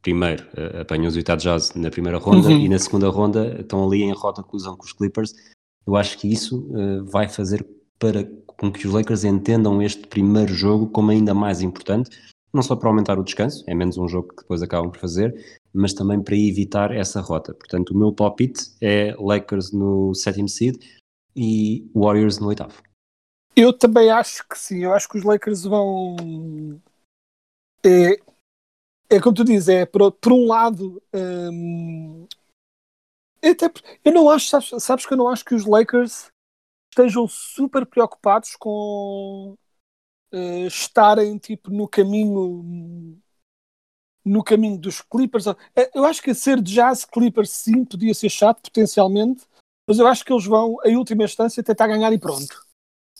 primeiro, 0.03 0.45
uh, 0.49 0.83
apanham 0.83 1.09
os 1.09 1.17
Utah 1.17 1.35
Jazz 1.35 1.73
na 1.75 1.91
primeira 1.91 2.19
ronda 2.19 2.49
uhum. 2.49 2.61
e 2.61 2.69
na 2.69 2.79
segunda 2.79 3.09
ronda 3.09 3.59
estão 3.59 3.87
ali 3.87 4.03
em 4.03 4.13
rota 4.13 4.43
de 4.43 4.49
colisão 4.49 4.77
com 4.77 4.85
os 4.85 4.93
Clippers. 4.93 5.33
Eu 5.87 5.97
acho 5.97 6.19
que 6.19 6.31
isso 6.31 6.69
uh, 6.73 7.05
vai 7.07 7.27
fazer 7.27 7.67
para 7.99 8.29
com 8.57 8.73
que 8.73 8.87
os 8.87 8.93
Lakers 8.93 9.25
entendam 9.25 9.83
este 9.83 10.07
primeiro 10.07 10.53
jogo 10.53 10.89
como 10.89 11.11
ainda 11.11 11.35
mais 11.35 11.61
importante, 11.61 12.11
não 12.53 12.63
só 12.63 12.77
para 12.77 12.89
aumentar 12.89 13.19
o 13.19 13.25
descanso, 13.25 13.65
é 13.67 13.75
menos 13.75 13.99
um 13.99 14.09
jogo 14.09 14.29
que 14.29 14.43
depois 14.43 14.63
acabam 14.63 14.91
por 14.91 15.01
fazer, 15.01 15.61
mas 15.73 15.93
também 15.93 16.23
para 16.23 16.37
evitar 16.37 16.95
essa 16.95 17.21
rota. 17.21 17.53
Portanto, 17.53 17.91
o 17.91 17.99
meu 17.99 18.13
palpite 18.13 18.71
é 18.81 19.15
Lakers 19.19 19.73
no 19.73 20.15
sétimo 20.15 20.49
seed 20.49 20.77
e 21.35 21.91
Warriors 21.93 22.39
no 22.39 22.47
oitavo. 22.47 22.81
Eu 23.57 23.73
também 23.73 24.11
acho 24.11 24.47
que 24.49 24.59
sim, 24.59 24.85
eu 24.85 24.93
acho 24.93 25.09
que 25.09 25.19
os 25.19 25.25
Lakers 25.25 25.65
vão. 25.65 26.17
É, 27.85 28.21
é 29.11 29.21
como 29.21 29.35
tu 29.35 29.45
dizes, 29.45 29.69
é 29.69 29.85
por, 29.85 30.13
por 30.13 30.33
um 30.33 30.47
lado. 30.47 31.03
Hum, 31.13 32.27
até, 33.43 33.71
eu 34.05 34.13
não 34.13 34.31
acho, 34.31 34.49
sabes, 34.49 34.71
sabes 34.83 35.07
que 35.07 35.13
eu 35.13 35.19
não 35.19 35.29
acho 35.29 35.45
que 35.45 35.55
os 35.55 35.67
Lakers 35.67 36.33
estejam 36.95 37.27
super 37.27 37.85
preocupados 37.85 38.55
com 38.57 39.57
uh, 40.33 40.67
estarem 40.67 41.37
tipo 41.39 41.71
no 41.71 41.89
caminho 41.89 43.21
no 44.25 44.43
caminho 44.43 44.79
dos 44.79 45.03
Clippers. 45.03 45.47
Eh, 45.49 45.91
eu 45.95 46.07
acho 46.07 46.23
que 46.23 46.33
ser 46.33 46.63
Jazz 46.63 47.05
Clippers 47.05 47.51
sim 47.51 47.85
podia 47.85 48.15
ser 48.15 48.31
chato 48.31 48.63
potencialmente, 48.63 49.45
mas 49.87 49.99
eu 49.99 50.07
acho 50.07 50.25
que 50.25 50.33
eles 50.33 50.47
vão, 50.47 50.77
em 50.83 50.97
última 50.97 51.25
instância, 51.25 51.63
tentar 51.63 51.89
ganhar 51.89 52.11
e 52.11 52.19
pronto. 52.19 52.65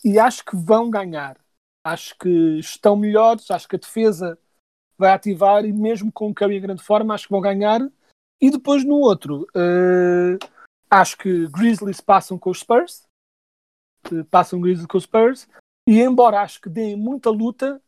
E 0.03 0.17
acho 0.17 0.43
que 0.43 0.55
vão 0.55 0.89
ganhar. 0.89 1.37
Acho 1.83 2.17
que 2.17 2.57
estão 2.57 2.95
melhores, 2.95 3.51
acho 3.51 3.67
que 3.67 3.75
a 3.75 3.79
defesa 3.79 4.39
vai 4.97 5.11
ativar 5.11 5.63
e 5.63 5.71
mesmo 5.71 6.11
com 6.11 6.29
o 6.29 6.33
Curry 6.33 6.57
em 6.57 6.61
grande 6.61 6.81
forma, 6.81 7.13
acho 7.13 7.27
que 7.27 7.33
vão 7.33 7.41
ganhar. 7.41 7.81
E 8.41 8.49
depois 8.49 8.83
no 8.83 8.95
outro, 8.95 9.43
uh, 9.55 10.39
acho 10.89 11.17
que 11.19 11.47
Grizzlies 11.49 12.01
passam 12.01 12.39
com 12.39 12.49
os 12.49 12.61
Spurs, 12.61 13.03
passam 14.29 14.59
Grizzlies 14.61 14.87
com 14.87 14.97
os 14.97 15.03
Spurs, 15.03 15.47
e 15.87 16.01
embora 16.01 16.41
acho 16.41 16.61
que 16.61 16.69
deem 16.69 16.95
muita 16.95 17.29
luta, 17.29 17.81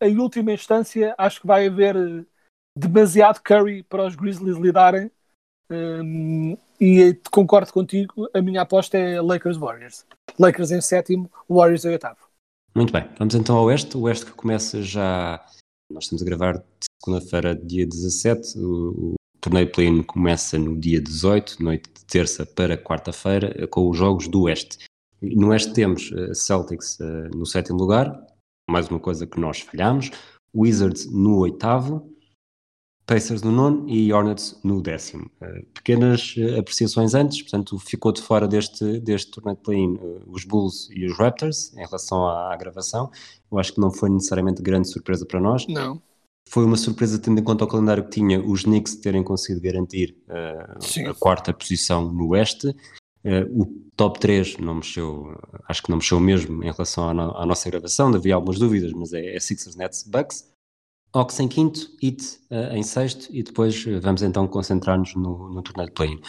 em 0.00 0.18
última 0.18 0.52
instância 0.52 1.14
acho 1.16 1.40
que 1.40 1.46
vai 1.46 1.66
haver 1.66 1.96
uh, 1.96 2.26
demasiado 2.76 3.40
Curry 3.40 3.82
para 3.82 4.06
os 4.06 4.14
Grizzlies 4.14 4.56
lidarem. 4.56 5.10
Um, 5.70 6.56
e 6.80 7.18
concordo 7.30 7.72
contigo, 7.72 8.28
a 8.34 8.42
minha 8.42 8.62
aposta 8.62 8.98
é 8.98 9.20
Lakers 9.20 9.56
Warriors. 9.56 10.04
Lakers 10.38 10.70
em 10.72 10.80
sétimo, 10.80 11.30
Warriors 11.48 11.84
em 11.84 11.90
oitavo. 11.90 12.18
Muito 12.74 12.92
bem, 12.92 13.08
vamos 13.18 13.34
então 13.34 13.56
ao 13.56 13.64
Oeste. 13.66 13.96
O 13.96 14.02
Oeste 14.02 14.26
que 14.26 14.32
começa 14.32 14.82
já. 14.82 15.44
Nós 15.90 16.04
estamos 16.04 16.22
a 16.22 16.24
gravar 16.24 16.64
segunda-feira, 17.02 17.54
dia 17.54 17.86
17. 17.86 18.58
O, 18.58 19.12
o 19.12 19.14
torneio 19.40 19.70
play-in 19.70 20.02
começa 20.02 20.58
no 20.58 20.78
dia 20.78 21.00
18, 21.00 21.62
noite 21.62 21.90
de 21.92 22.04
terça 22.04 22.44
para 22.46 22.76
quarta-feira, 22.76 23.66
com 23.68 23.88
os 23.88 23.96
jogos 23.96 24.28
do 24.28 24.42
Oeste. 24.42 24.84
No 25.22 25.48
Oeste 25.48 25.72
temos 25.72 26.10
uh, 26.10 26.34
Celtics 26.34 26.98
uh, 26.98 27.36
no 27.36 27.46
sétimo 27.46 27.78
lugar, 27.78 28.12
mais 28.68 28.88
uma 28.88 28.98
coisa 28.98 29.26
que 29.26 29.38
nós 29.38 29.60
falhamos. 29.60 30.10
Wizards 30.54 31.06
no 31.10 31.38
oitavo, 31.38 32.12
Pacers 33.06 33.42
no 33.42 33.50
nono 33.50 33.88
e 33.88 34.12
Hornets 34.12 34.58
no 34.64 34.80
décimo. 34.80 35.30
Uh, 35.40 35.64
pequenas 35.74 36.34
uh, 36.36 36.58
apreciações 36.58 37.14
antes, 37.14 37.42
portanto, 37.42 37.78
ficou 37.78 38.12
de 38.12 38.22
fora 38.22 38.46
deste, 38.48 39.00
deste 39.00 39.30
torneio 39.30 39.56
de 39.56 39.62
play-in 39.62 39.94
uh, 39.94 40.22
os 40.26 40.44
Bulls 40.44 40.88
e 40.90 41.06
os 41.06 41.16
Raptors 41.18 41.72
em 41.74 41.84
relação 41.84 42.26
à, 42.26 42.52
à, 42.52 42.56
gravação. 42.56 43.10
Eu 43.50 43.58
acho 43.58 43.74
que 43.74 43.80
não 43.80 43.90
foi 43.90 44.08
necessariamente 44.10 44.62
grande 44.62 44.88
surpresa 44.88 45.26
para 45.26 45.40
nós. 45.40 45.66
Não. 45.68 46.00
Foi 46.48 46.64
uma 46.64 46.76
surpresa 46.76 47.18
tendo 47.18 47.40
em 47.40 47.44
conta 47.44 47.64
o 47.64 47.68
calendário 47.68 48.04
que 48.04 48.10
tinha 48.10 48.40
os 48.40 48.64
Knicks 48.64 48.96
terem 48.96 49.22
conseguido 49.22 49.62
garantir 49.62 50.16
a 50.28 51.14
quarta 51.14 51.52
posição 51.52 52.12
no 52.12 52.28
Oeste. 52.30 52.74
O 53.50 53.66
top 53.96 54.18
3 54.18 54.58
não 54.58 54.76
mexeu, 54.76 55.38
acho 55.68 55.82
que 55.82 55.90
não 55.90 55.98
mexeu 55.98 56.18
mesmo 56.18 56.62
em 56.62 56.70
relação 56.70 57.08
à, 57.08 57.14
no, 57.14 57.36
à 57.36 57.46
nossa 57.46 57.70
gravação, 57.70 58.12
havia 58.14 58.34
algumas 58.34 58.58
dúvidas, 58.58 58.92
mas 58.92 59.12
é, 59.12 59.36
é 59.36 59.40
Sixers, 59.40 59.76
Nets, 59.76 60.02
Bucks. 60.04 60.52
Ox 61.14 61.38
em 61.40 61.48
quinto, 61.48 61.90
It 62.02 62.40
uh, 62.50 62.74
em 62.74 62.82
sexto 62.82 63.28
e 63.30 63.42
depois 63.42 63.84
vamos 64.00 64.22
então 64.22 64.48
concentrar-nos 64.48 65.14
no, 65.14 65.50
no 65.50 65.62
torneio 65.62 65.88
de 65.88 65.94
play-in. 65.94 66.20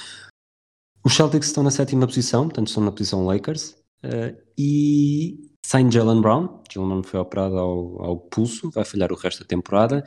Os 1.06 1.16
Celtics 1.16 1.48
estão 1.48 1.64
na 1.64 1.72
sétima 1.72 2.06
posição, 2.06 2.44
portanto 2.44 2.68
estão 2.68 2.84
na 2.84 2.92
posição 2.92 3.26
Lakers 3.26 3.78
uh, 4.04 4.38
e 4.58 5.50
sem 5.66 5.90
Jalen 5.90 6.22
Brown. 6.22 6.62
Jalen 6.70 6.90
Brown 6.90 7.04
foi 7.04 7.20
operado 7.20 7.58
ao, 7.58 8.02
ao, 8.02 8.18
pulso, 8.18 8.70
vai 8.72 8.84
falhar 8.84 9.12
o 9.12 9.16
resto 9.16 9.40
da 9.44 9.48
temporada. 9.48 10.04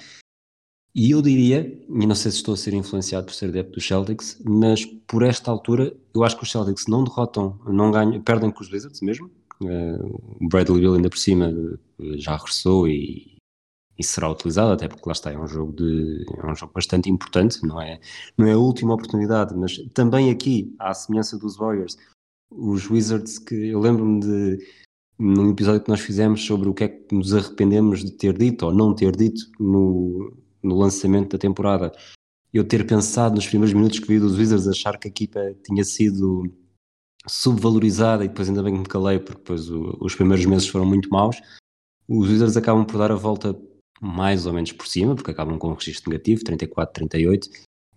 E 0.99 1.11
eu 1.11 1.21
diria, 1.21 1.79
e 1.91 2.07
não 2.07 2.15
sei 2.15 2.31
se 2.31 2.38
estou 2.38 2.55
a 2.55 2.57
ser 2.57 2.73
influenciado 2.73 3.26
por 3.26 3.35
ser 3.35 3.50
adepto 3.50 3.73
dos 3.73 3.87
Celtics, 3.87 4.41
mas 4.43 4.83
por 5.07 5.23
esta 5.23 5.50
altura 5.50 5.95
eu 6.15 6.25
acho 6.25 6.38
que 6.38 6.43
os 6.43 6.50
Celtics 6.50 6.87
não 6.87 7.05
derrotam, 7.05 7.61
não 7.67 7.91
ganham, 7.91 8.19
perdem 8.23 8.50
com 8.50 8.62
os 8.62 8.73
Wizards 8.73 9.03
mesmo. 9.03 9.31
o 9.61 10.49
Bradley 10.49 10.81
Bill 10.81 10.95
ainda 10.95 11.11
por 11.11 11.19
cima 11.19 11.53
já 12.17 12.37
regressou 12.37 12.88
e 12.88 13.37
e 13.99 14.05
será 14.05 14.31
utilizado, 14.31 14.73
até 14.73 14.88
porque 14.88 15.05
lá 15.07 15.12
está, 15.12 15.33
é 15.33 15.38
um 15.38 15.47
jogo, 15.47 15.73
de, 15.73 16.26
é 16.37 16.47
um 16.47 16.55
jogo 16.55 16.73
bastante 16.75 17.11
importante, 17.11 17.62
não 17.62 17.81
é, 17.81 17.99
não 18.37 18.47
é 18.47 18.53
a 18.53 18.59
última 18.59 18.93
oportunidade, 18.93 19.55
mas 19.55 19.79
também 19.95 20.31
aqui, 20.31 20.75
à 20.79 20.93
semelhança 20.93 21.38
dos 21.38 21.57
Warriors, 21.57 21.97
os 22.50 22.91
Wizards, 22.91 23.38
que 23.38 23.55
eu 23.55 23.81
lembro-me 23.81 24.21
de, 24.21 24.67
num 25.19 25.50
episódio 25.50 25.81
que 25.81 25.88
nós 25.88 26.00
fizemos 26.00 26.45
sobre 26.45 26.69
o 26.69 26.75
que 26.75 26.85
é 26.85 26.88
que 26.88 27.15
nos 27.15 27.33
arrependemos 27.33 28.05
de 28.05 28.12
ter 28.12 28.37
dito 28.37 28.67
ou 28.67 28.75
não 28.75 28.95
ter 28.95 29.17
dito 29.17 29.50
no, 29.59 30.37
no 30.66 30.76
lançamento 30.76 31.32
da 31.32 31.38
temporada, 31.38 31.92
eu 32.52 32.64
ter 32.64 32.87
pensado 32.87 33.35
nos 33.35 33.46
primeiros 33.46 33.75
minutos 33.75 33.99
que 33.99 34.08
vi 34.08 34.18
dos 34.18 34.37
Wizards, 34.37 34.66
achar 34.66 34.99
que 34.99 35.08
a 35.08 35.11
equipa 35.11 35.40
tinha 35.64 35.85
sido 35.85 36.44
subvalorizada 37.26 38.25
e 38.25 38.28
depois 38.28 38.49
ainda 38.49 38.62
bem 38.62 38.75
que 38.75 38.80
me 38.80 38.87
calei, 38.87 39.18
porque 39.18 39.38
depois 39.38 39.68
o, 39.70 39.96
os 40.00 40.14
primeiros 40.14 40.44
meses 40.46 40.68
foram 40.68 40.87
muito 40.87 41.08
maus, 41.11 41.37
os 42.08 42.28
Wizards 42.28 42.56
acabam 42.56 42.85
por 42.85 42.99
dar 42.99 43.11
a 43.11 43.16
volta 43.16 43.58
mais 44.00 44.46
ou 44.46 44.52
menos 44.52 44.73
por 44.73 44.87
cima, 44.87 45.14
porque 45.14 45.30
acabam 45.30 45.58
com 45.58 45.70
um 45.70 45.75
registro 45.75 46.11
negativo, 46.11 46.44
34, 46.44 46.94
38, 46.94 47.49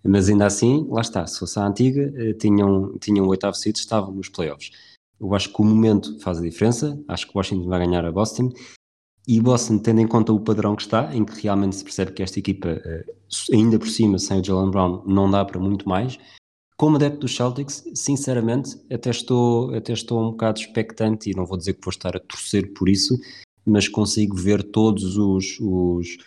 mas 0.03 0.29
ainda 0.29 0.45
assim, 0.45 0.87
lá 0.89 1.01
está, 1.01 1.27
se 1.27 1.37
fosse 1.39 1.59
a 1.59 1.67
antiga, 1.67 2.11
eh, 2.15 2.33
tinham, 2.33 2.97
tinham 2.99 3.25
o 3.25 3.29
oitavo 3.29 3.55
seed, 3.55 3.75
estavam 3.75 4.13
nos 4.13 4.29
playoffs. 4.29 4.71
Eu 5.19 5.35
acho 5.35 5.51
que 5.51 5.61
o 5.61 5.65
momento 5.65 6.17
faz 6.21 6.39
a 6.39 6.41
diferença, 6.41 6.97
acho 7.07 7.27
que 7.27 7.37
Washington 7.37 7.67
vai 7.67 7.85
ganhar 7.85 8.05
a 8.05 8.11
Boston, 8.11 8.49
e 9.27 9.39
Boston, 9.39 9.77
tendo 9.77 10.01
em 10.01 10.07
conta 10.07 10.33
o 10.33 10.39
padrão 10.39 10.75
que 10.75 10.81
está, 10.81 11.15
em 11.15 11.23
que 11.23 11.41
realmente 11.41 11.75
se 11.75 11.83
percebe 11.83 12.11
que 12.13 12.23
esta 12.23 12.39
equipa, 12.39 12.69
eh, 12.69 13.05
ainda 13.53 13.77
por 13.77 13.87
cima, 13.87 14.17
sem 14.17 14.39
o 14.39 14.43
Jalen 14.43 14.71
Brown, 14.71 15.03
não 15.05 15.29
dá 15.29 15.45
para 15.45 15.59
muito 15.59 15.87
mais, 15.87 16.17
como 16.79 16.95
adepto 16.95 17.19
dos 17.19 17.35
Celtics, 17.35 17.83
sinceramente, 17.93 18.79
até 18.89 19.09
estou, 19.09 19.75
até 19.75 19.91
estou 19.91 20.21
um 20.21 20.31
bocado 20.31 20.61
expectante, 20.61 21.29
e 21.29 21.35
não 21.35 21.45
vou 21.45 21.57
dizer 21.57 21.73
que 21.73 21.83
vou 21.83 21.91
estar 21.91 22.15
a 22.15 22.21
torcer 22.21 22.73
por 22.73 22.87
isso, 22.87 23.19
mas 23.65 23.89
consigo 23.89 24.35
ver 24.37 24.63
todos 24.63 25.17
os, 25.17 25.59
os, 25.59 26.17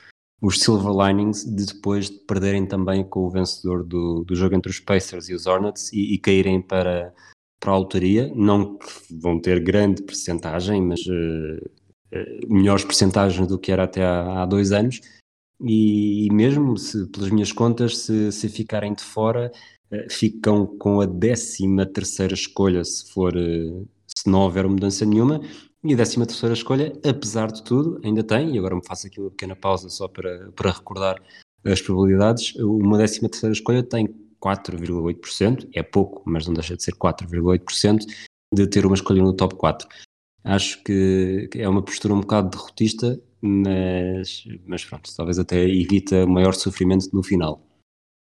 os 0.43 0.59
silver 0.59 0.93
linings 0.93 1.45
de 1.45 1.65
depois 1.65 2.11
de 2.11 2.19
perderem 2.19 2.67
também 2.67 3.03
com 3.03 3.21
o 3.21 3.31
vencedor 3.31 3.83
do, 3.83 4.25
do 4.25 4.37
jogo 4.37 4.55
entre 4.55 4.71
os 4.71 4.79
Pacers 4.79 5.31
e 5.31 5.35
os 5.35 5.47
Hornets 5.47 5.91
e, 5.91 6.13
e 6.13 6.19
caírem 6.19 6.61
para, 6.61 7.15
para 7.59 7.73
a 7.73 7.79
lotaria. 7.79 8.31
Não 8.35 8.77
que 8.77 8.87
vão 9.11 9.41
ter 9.41 9.59
grande 9.59 10.03
percentagem, 10.03 10.83
mas 10.83 11.01
uh, 11.07 11.71
melhores 12.49 12.85
percentagens 12.85 13.47
do 13.47 13.59
que 13.59 13.73
era 13.73 13.85
até 13.85 14.05
há, 14.05 14.43
há 14.43 14.47
dois 14.47 14.73
anos. 14.73 15.01
E, 15.61 16.27
e, 16.27 16.33
mesmo 16.33 16.77
se, 16.77 17.07
pelas 17.09 17.31
minhas 17.31 17.53
contas, 17.53 17.99
se, 17.99 18.33
se 18.33 18.49
ficarem 18.49 18.95
de 18.95 19.03
fora, 19.03 19.53
uh, 19.93 20.13
ficam 20.13 20.67
com 20.67 21.01
a 21.01 21.07
décima 21.07 21.87
terceira 21.87 22.35
escolha 22.35 22.85
se 22.85 23.13
for 23.13 23.33
se 24.17 24.29
não 24.29 24.41
houver 24.41 24.67
mudança 24.69 25.05
nenhuma, 25.05 25.41
e 25.85 25.95
a 25.95 25.97
décima 25.97 26.27
terceira 26.27 26.55
escolha, 26.55 26.93
apesar 27.05 27.51
de 27.51 27.63
tudo, 27.65 28.01
ainda 28.05 28.23
tem, 28.23 28.55
e 28.55 28.59
agora 28.59 28.77
me 28.77 28.87
faço 28.87 29.07
aqui 29.07 29.21
uma 29.21 29.31
pequena 29.31 29.57
pausa 29.57 29.89
só 29.89 30.07
para, 30.07 30.53
para 30.53 30.71
recordar 30.71 31.21
as 31.65 31.81
probabilidades, 31.81 32.55
uma 32.57 32.99
décima 32.99 33.29
terceira 33.29 33.53
escolha 33.53 33.83
tem 33.83 34.07
4,8%, 34.41 35.69
é 35.75 35.83
pouco, 35.83 36.23
mas 36.25 36.47
não 36.47 36.55
deixa 36.55 36.77
de 36.77 36.83
ser 36.83 36.95
4,8% 36.95 38.05
de 38.55 38.67
ter 38.67 38.85
uma 38.85 38.95
escolha 38.95 39.23
no 39.23 39.33
top 39.33 39.55
4. 39.57 39.89
Acho 40.45 40.83
que 40.83 41.49
é 41.55 41.69
uma 41.69 41.83
postura 41.83 42.15
um 42.15 42.21
bocado 42.21 42.51
derrotista, 42.51 43.21
mas, 43.41 44.45
mas 44.67 44.85
pronto, 44.85 45.15
talvez 45.17 45.39
até 45.39 45.65
evita 45.65 46.27
maior 46.27 46.55
sofrimento 46.55 47.09
no 47.13 47.23
final. 47.23 47.61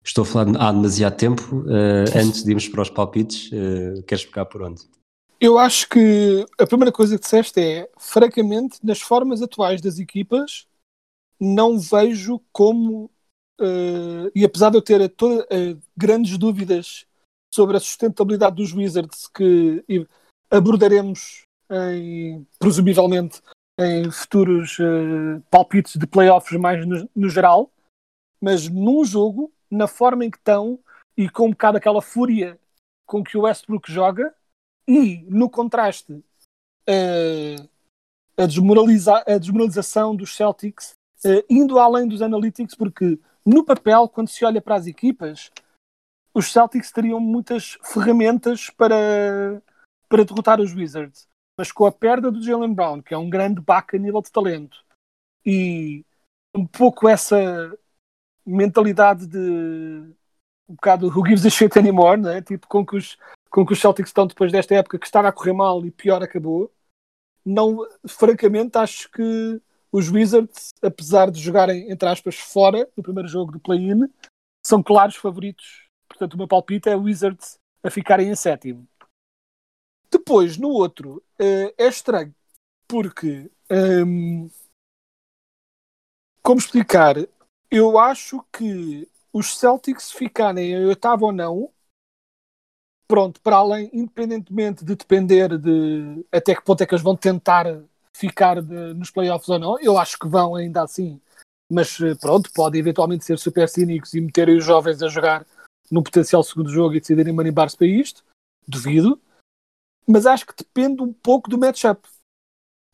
Estou 0.03 0.23
a 0.23 0.25
falar 0.25 0.57
há 0.59 0.71
demasiado 0.71 1.17
tempo, 1.17 1.57
uh, 1.61 2.17
antes 2.17 2.43
de 2.43 2.51
irmos 2.51 2.67
para 2.67 2.81
os 2.81 2.89
palpites, 2.89 3.51
uh, 3.51 4.01
queres 4.03 4.25
pegar 4.25 4.45
por 4.45 4.61
onde? 4.61 4.81
Eu 5.39 5.57
acho 5.57 5.87
que 5.87 6.45
a 6.57 6.65
primeira 6.65 6.91
coisa 6.91 7.15
que 7.15 7.23
disseste 7.23 7.59
é, 7.59 7.89
francamente, 7.97 8.79
nas 8.83 9.01
formas 9.01 9.41
atuais 9.41 9.81
das 9.81 9.99
equipas, 9.99 10.67
não 11.39 11.79
vejo 11.79 12.41
como, 12.51 13.05
uh, 13.59 14.31
e 14.33 14.43
apesar 14.43 14.69
de 14.69 14.77
eu 14.77 14.81
ter 14.81 15.07
toda, 15.09 15.47
grandes 15.95 16.37
dúvidas 16.37 17.05
sobre 17.53 17.77
a 17.77 17.79
sustentabilidade 17.79 18.55
dos 18.55 18.73
Wizards, 18.73 19.27
que 19.27 19.83
abordaremos 20.51 21.48
em, 21.71 22.45
presumivelmente 22.57 23.41
em 23.79 24.11
futuros 24.11 24.77
uh, 24.79 25.41
palpites 25.49 25.95
de 25.95 26.05
playoffs 26.05 26.59
mais 26.59 26.85
no, 26.85 27.09
no, 27.15 27.29
geral, 27.29 27.71
mas 28.41 28.67
num 28.67 29.05
jogo, 29.05 29.53
na 29.71 29.87
forma 29.87 30.25
em 30.25 30.31
que 30.31 30.37
estão 30.37 30.79
e 31.15 31.29
com 31.29 31.47
um 31.47 31.51
bocado 31.51 31.77
aquela 31.77 32.01
fúria 32.01 32.59
com 33.05 33.23
que 33.23 33.37
o 33.37 33.41
Westbrook 33.41 33.91
joga, 33.91 34.33
e, 34.87 35.23
no 35.29 35.49
contraste, 35.49 36.13
uh, 36.13 37.69
a, 38.37 38.45
desmoraliza 38.45 39.23
a 39.25 39.37
desmoralização 39.37 40.15
dos 40.15 40.35
Celtics, 40.35 40.93
uh, 41.25 41.43
indo 41.49 41.79
além 41.79 42.07
dos 42.07 42.21
analytics, 42.21 42.75
porque 42.75 43.19
no 43.45 43.63
papel, 43.63 44.09
quando 44.09 44.27
se 44.27 44.43
olha 44.43 44.61
para 44.61 44.75
as 44.75 44.87
equipas, 44.87 45.51
os 46.33 46.51
Celtics 46.51 46.91
teriam 46.91 47.19
muitas 47.19 47.77
ferramentas 47.83 48.69
para, 48.69 49.61
para 50.07 50.25
derrotar 50.25 50.59
os 50.59 50.73
Wizards. 50.73 51.28
Mas 51.59 51.73
com 51.73 51.85
a 51.85 51.91
perda 51.91 52.31
do 52.31 52.41
Jalen 52.41 52.73
Brown, 52.73 53.01
que 53.01 53.13
é 53.13 53.17
um 53.17 53.29
grande 53.29 53.59
baque 53.59 53.97
a 53.97 53.99
nível 53.99 54.21
de 54.21 54.31
talento, 54.31 54.81
e 55.45 56.05
um 56.55 56.65
pouco 56.65 57.05
essa 57.05 57.77
mentalidade 58.45 59.27
de 59.27 59.37
um 60.69 60.75
bocado 60.75 61.07
who 61.09 61.25
gives 61.27 61.45
a 61.45 61.49
shit 61.49 61.77
anymore, 61.77 62.21
né? 62.21 62.41
tipo 62.41 62.65
com 62.65 62.85
que, 62.85 62.95
os, 62.95 63.17
com 63.49 63.65
que 63.65 63.73
os 63.73 63.79
Celtics 63.81 64.09
estão 64.09 64.25
depois 64.25 64.53
desta 64.53 64.73
época 64.73 64.97
que 64.97 65.05
estava 65.05 65.27
a 65.27 65.33
correr 65.33 65.51
mal 65.51 65.85
e 65.85 65.91
pior 65.91 66.23
acabou. 66.23 66.71
Não, 67.45 67.85
francamente, 68.07 68.77
acho 68.77 69.11
que 69.11 69.61
os 69.91 70.09
Wizards, 70.09 70.69
apesar 70.81 71.29
de 71.29 71.41
jogarem, 71.41 71.91
entre 71.91 72.07
aspas, 72.07 72.35
fora 72.35 72.89
do 72.95 73.03
primeiro 73.03 73.27
jogo 73.27 73.51
do 73.51 73.59
play-in, 73.59 74.07
são 74.65 74.81
claros 74.81 75.17
favoritos. 75.17 75.89
Portanto, 76.07 76.35
o 76.35 76.37
meu 76.37 76.47
palpite 76.47 76.87
é 76.87 76.95
Wizards 76.95 77.57
a 77.83 77.89
ficarem 77.89 78.29
em 78.29 78.35
sétimo. 78.35 78.87
Depois, 80.09 80.57
no 80.57 80.69
outro, 80.69 81.21
uh, 81.39 81.73
é 81.77 81.87
estranho, 81.87 82.33
porque 82.87 83.49
um, 83.69 84.45
ehm, 84.45 84.49
como 86.41 86.59
explicar? 86.59 87.15
Eu 87.71 87.99
acho 87.99 88.43
que 88.51 89.07
os 89.31 89.57
Celtics 89.57 90.11
ficarem 90.11 90.71
em 90.73 90.85
oitavo 90.85 91.27
ou 91.27 91.31
não, 91.31 91.71
pronto, 93.07 93.41
para 93.41 93.57
além, 93.57 93.89
independentemente 93.93 94.83
de 94.83 94.95
depender 94.95 95.57
de 95.57 96.25
até 96.31 96.55
que 96.55 96.63
ponto 96.63 96.81
é 96.81 96.85
que 96.85 96.93
eles 96.93 97.03
vão 97.03 97.15
tentar 97.15 97.65
ficar 98.15 98.61
de, 98.61 98.93
nos 98.93 99.11
playoffs 99.11 99.49
ou 99.49 99.59
não, 99.59 99.79
eu 99.79 99.97
acho 99.97 100.17
que 100.17 100.27
vão 100.27 100.55
ainda 100.55 100.83
assim, 100.83 101.21
mas 101.71 101.99
eh, 102.01 102.15
pronto, 102.15 102.51
podem 102.53 102.79
eventualmente 102.79 103.25
ser 103.25 103.37
super 103.39 103.69
cínicos 103.69 104.13
e 104.13 104.21
meterem 104.21 104.57
os 104.57 104.65
jovens 104.65 105.01
a 105.01 105.07
jogar 105.07 105.45
no 105.89 106.03
potencial 106.03 106.43
segundo 106.43 106.69
jogo 106.69 106.95
e 106.95 106.99
decidirem 106.99 107.33
manibar-se 107.33 107.77
para 107.77 107.87
isto, 107.87 108.23
duvido, 108.67 109.19
mas 110.09 110.25
acho 110.25 110.45
que 110.45 110.55
depende 110.55 111.01
um 111.01 111.13
pouco 111.13 111.49
do 111.49 111.57
matchup, 111.57 112.07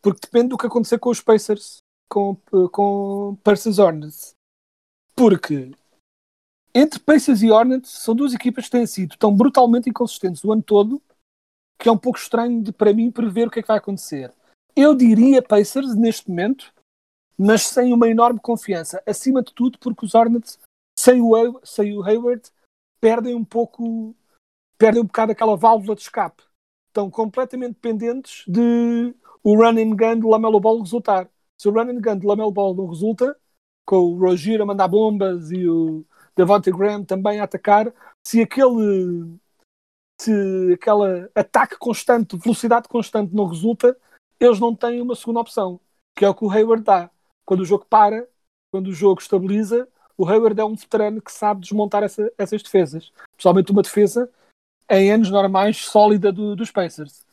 porque 0.02 0.20
depende 0.22 0.48
do 0.48 0.58
que 0.58 0.66
acontecer 0.66 0.98
com 0.98 1.10
os 1.10 1.20
Pacers, 1.20 1.78
com, 2.08 2.36
eh, 2.52 2.68
com 2.72 3.36
Pacers 3.42 3.78
Hornets, 3.78 4.34
porque 5.14 5.72
entre 6.74 7.00
Pacers 7.00 7.42
e 7.42 7.50
Hornets 7.50 7.90
são 7.90 8.14
duas 8.14 8.34
equipas 8.34 8.66
que 8.66 8.72
têm 8.72 8.86
sido 8.86 9.16
tão 9.16 9.34
brutalmente 9.34 9.88
inconsistentes 9.88 10.44
o 10.44 10.52
ano 10.52 10.62
todo 10.62 11.02
que 11.78 11.88
é 11.88 11.92
um 11.92 11.98
pouco 11.98 12.18
estranho 12.18 12.62
de, 12.62 12.72
para 12.72 12.92
mim 12.92 13.10
prever 13.10 13.48
o 13.48 13.50
que 13.50 13.60
é 13.60 13.62
que 13.62 13.68
vai 13.68 13.78
acontecer. 13.78 14.32
Eu 14.74 14.94
diria 14.94 15.42
Pacers 15.42 15.94
neste 15.94 16.28
momento, 16.28 16.72
mas 17.36 17.62
sem 17.62 17.92
uma 17.92 18.08
enorme 18.08 18.40
confiança. 18.40 19.02
Acima 19.06 19.42
de 19.42 19.52
tudo, 19.52 19.78
porque 19.78 20.04
os 20.04 20.14
Hornets, 20.14 20.58
sem 20.98 21.20
o, 21.20 21.60
sem 21.64 21.96
o 21.96 22.02
Hayward, 22.02 22.50
perdem 23.00 23.34
um 23.34 23.44
pouco, 23.44 24.14
perdem 24.78 25.02
um 25.02 25.06
bocado 25.06 25.32
aquela 25.32 25.56
válvula 25.56 25.94
de 25.94 26.02
escape. 26.02 26.42
Estão 26.96 27.10
completamente 27.10 27.74
dependentes 27.74 28.42
de 28.48 29.14
o 29.44 29.54
run 29.54 29.76
and 29.78 29.94
gun 29.94 30.18
de 30.18 30.26
Lamelo 30.26 30.58
Ball 30.58 30.80
resultar. 30.80 31.28
Se 31.60 31.68
o 31.68 31.70
run 31.70 31.90
and 31.90 32.00
gun 32.00 32.18
de 32.18 32.26
Lamelo 32.26 32.50
Ball 32.50 32.74
não 32.74 32.86
resulta, 32.86 33.36
com 33.84 33.96
o 33.98 34.18
Rogier 34.18 34.62
a 34.62 34.64
mandar 34.64 34.88
bombas 34.88 35.50
e 35.50 35.68
o 35.68 36.06
Devontae 36.34 36.72
Graham 36.72 37.04
também 37.04 37.38
a 37.38 37.44
atacar, 37.44 37.92
se 38.26 38.40
aquele 38.40 39.36
se 40.18 40.32
aquele 40.72 41.28
ataque 41.34 41.76
constante, 41.76 42.34
velocidade 42.38 42.88
constante 42.88 43.34
não 43.34 43.44
resulta, 43.44 43.94
eles 44.40 44.58
não 44.58 44.74
têm 44.74 45.02
uma 45.02 45.14
segunda 45.14 45.40
opção, 45.40 45.78
que 46.16 46.24
é 46.24 46.28
o 46.30 46.34
que 46.34 46.46
o 46.46 46.50
Hayward 46.50 46.82
dá. 46.82 47.10
Quando 47.44 47.60
o 47.60 47.66
jogo 47.66 47.84
para, 47.84 48.26
quando 48.72 48.86
o 48.86 48.94
jogo 48.94 49.20
estabiliza, 49.20 49.86
o 50.16 50.26
Hayward 50.26 50.58
é 50.58 50.64
um 50.64 50.74
veterano 50.74 51.20
que 51.20 51.30
sabe 51.30 51.60
desmontar 51.60 52.02
essa, 52.02 52.32
essas 52.38 52.62
defesas. 52.62 53.12
Principalmente 53.34 53.70
uma 53.70 53.82
defesa 53.82 54.30
em 54.90 55.12
anos 55.12 55.30
normais 55.30 55.78
sólida 55.78 56.32
do, 56.32 56.54
dos 56.54 56.70
Pacers. 56.70 57.24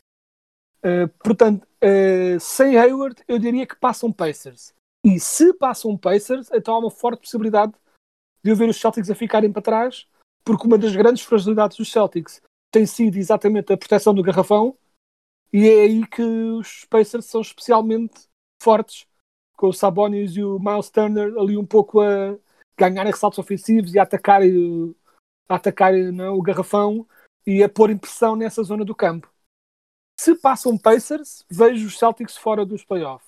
Uh, 0.79 1.07
portanto, 1.23 1.65
uh, 1.83 2.39
sem 2.39 2.77
Hayward, 2.77 3.23
eu 3.27 3.39
diria 3.39 3.65
que 3.65 3.75
passam 3.75 4.11
Pacers. 4.11 4.73
E 5.05 5.19
se 5.19 5.53
passam 5.53 5.97
Pacers, 5.97 6.49
então 6.51 6.75
há 6.75 6.79
uma 6.79 6.91
forte 6.91 7.21
possibilidade 7.21 7.73
de 8.43 8.51
eu 8.51 8.55
ver 8.55 8.69
os 8.69 8.77
Celtics 8.77 9.09
a 9.09 9.15
ficarem 9.15 9.51
para 9.51 9.61
trás, 9.61 10.07
porque 10.43 10.67
uma 10.67 10.77
das 10.77 10.95
grandes 10.95 11.23
fragilidades 11.23 11.77
dos 11.77 11.91
Celtics 11.91 12.41
tem 12.71 12.85
sido 12.85 13.17
exatamente 13.17 13.71
a 13.71 13.77
proteção 13.77 14.13
do 14.13 14.23
garrafão 14.23 14.77
e 15.53 15.69
é 15.69 15.81
aí 15.81 16.07
que 16.07 16.21
os 16.21 16.83
Pacers 16.85 17.25
são 17.25 17.39
especialmente 17.39 18.27
fortes, 18.61 19.05
com 19.55 19.67
o 19.67 19.73
Sabonis 19.73 20.35
e 20.35 20.43
o 20.43 20.57
Miles 20.59 20.89
Turner 20.89 21.37
ali 21.37 21.55
um 21.55 21.65
pouco 21.65 22.01
a 22.01 22.35
ganharem 22.75 23.11
ressaltos 23.11 23.37
ofensivos 23.37 23.93
e 23.93 23.99
a 23.99 24.03
atacar, 24.03 24.41
a 24.41 25.55
atacar 25.55 25.93
não, 25.93 26.35
o 26.35 26.41
garrafão 26.41 27.07
e 27.45 27.63
a 27.63 27.69
pôr 27.69 27.91
impressão 27.91 28.35
nessa 28.35 28.63
zona 28.63 28.85
do 28.85 28.95
campo. 28.95 29.31
Se 30.19 30.35
passam 30.35 30.77
Pacers, 30.77 31.43
vejo 31.49 31.87
os 31.87 31.97
Celtics 31.97 32.37
fora 32.37 32.65
dos 32.65 32.83
playoffs. 32.83 33.27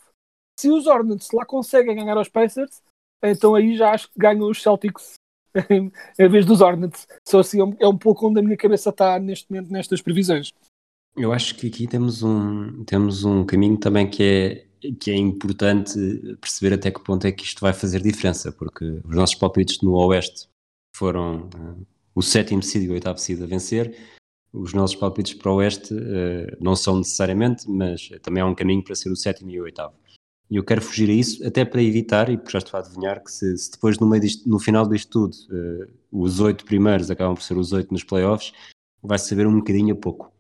Se 0.60 0.70
os 0.70 0.88
Hornets 0.88 1.32
lá 1.32 1.46
conseguem 1.46 1.96
ganhar 1.96 2.18
aos 2.18 2.30
Pacers, 2.30 2.82
então 3.24 3.56
aí 3.56 3.76
já 3.76 3.92
acho 3.92 4.12
que 4.12 4.20
ganham 4.20 4.50
os 4.50 4.62
Celtics 4.62 5.16
em 6.20 6.30
vez 6.30 6.46
dos 6.46 6.62
Hornets. 6.62 7.08
Só 7.28 7.40
assim 7.40 7.60
é 7.60 7.64
um 7.64 7.96
é 7.96 7.98
pouco 7.98 8.28
onde 8.28 8.40
a 8.40 8.44
minha 8.44 8.58
cabeça 8.58 8.90
está 8.90 9.20
neste 9.20 9.52
momento 9.52 9.72
nestas 9.72 10.02
previsões. 10.02 10.54
Eu 11.18 11.32
acho 11.32 11.56
que 11.56 11.68
aqui 11.68 11.88
temos 11.88 12.24
um, 12.24 12.84
temos 12.84 13.24
um 13.24 13.46
caminho 13.46 13.78
também 13.78 14.10
que 14.10 14.22
é, 14.24 14.94
que 15.00 15.12
é 15.12 15.16
importante 15.16 15.98
perceber 16.42 16.76
até 16.76 16.92
que 16.92 17.02
ponto 17.02 17.26
é 17.26 17.32
que 17.32 17.44
isto 17.44 17.62
vai 17.62 17.74
fazer 17.74 18.02
diferença, 18.02 18.52
porque 18.52 18.84
os 18.86 19.16
nossos 19.16 19.36
palpites 19.36 19.82
no 19.82 19.94
Oeste 19.94 20.50
foram 20.94 21.48
uh, 21.48 21.86
o 22.16 22.22
sétimo 22.22 22.64
seed 22.64 22.86
e 22.86 22.90
o 22.90 22.94
oitavo 22.94 23.20
seed 23.20 23.44
a 23.44 23.46
vencer. 23.46 23.96
Os 24.54 24.74
nossos 24.74 24.96
palpites 24.96 25.34
para 25.34 25.52
o 25.52 25.56
Oeste 25.56 25.94
uh, 25.94 26.58
não 26.62 26.76
são 26.76 26.98
necessariamente, 26.98 27.70
mas 27.70 28.10
também 28.24 28.42
há 28.42 28.46
um 28.46 28.56
caminho 28.56 28.84
para 28.84 28.96
ser 28.96 29.10
o 29.10 29.16
sétimo 29.16 29.52
e 29.52 29.60
o 29.60 29.64
oitavo. 29.64 29.94
E 30.50 30.56
eu 30.56 30.64
quero 30.64 30.82
fugir 30.82 31.10
a 31.10 31.14
isso, 31.14 31.46
até 31.46 31.66
para 31.66 31.84
evitar, 31.84 32.30
e 32.30 32.40
já 32.48 32.60
estou 32.60 32.78
a 32.78 32.82
adivinhar, 32.82 33.22
que 33.22 33.32
se, 33.32 33.58
se 33.58 33.72
depois 33.72 34.00
no, 34.00 34.08
meio 34.08 34.22
disto, 34.22 34.48
no 34.48 34.60
final 34.60 34.88
disto 34.88 35.10
tudo 35.10 35.36
uh, 35.52 35.92
os 36.12 36.40
oito 36.40 36.64
primeiros 36.64 37.12
acabam 37.12 37.36
por 37.36 37.42
ser 37.42 37.58
os 37.58 37.74
oito 37.74 37.92
nos 37.92 38.04
playoffs, 38.04 38.54
vai 39.04 39.20
saber 39.20 39.46
um 39.48 39.58
bocadinho 39.58 39.94
a 39.94 39.98
pouco. 39.98 40.32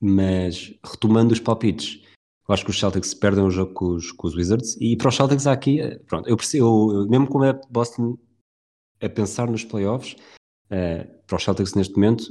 Mas 0.00 0.74
retomando 0.84 1.32
os 1.32 1.40
palpites, 1.40 2.02
eu 2.48 2.52
acho 2.52 2.64
que 2.64 2.70
os 2.70 2.78
Celtics 2.78 3.14
perdem 3.14 3.44
o 3.44 3.50
jogo 3.50 3.72
com 3.72 3.86
os, 3.94 4.10
com 4.10 4.26
os 4.26 4.34
Wizards 4.34 4.76
e 4.80 4.96
para 4.96 5.08
os 5.08 5.14
Celtics 5.14 5.46
há 5.46 5.52
aqui, 5.52 5.80
eh, 5.80 5.98
pronto, 6.00 6.28
eu 6.28 6.36
percebo, 6.36 6.92
eu, 6.92 7.08
mesmo 7.08 7.28
como 7.28 7.44
é 7.44 7.52
Boston 7.70 8.18
a 9.00 9.08
pensar 9.08 9.48
nos 9.48 9.64
playoffs, 9.64 10.16
uh, 10.70 11.24
para 11.26 11.36
os 11.36 11.44
Celtics 11.44 11.74
neste 11.74 11.94
momento, 11.94 12.24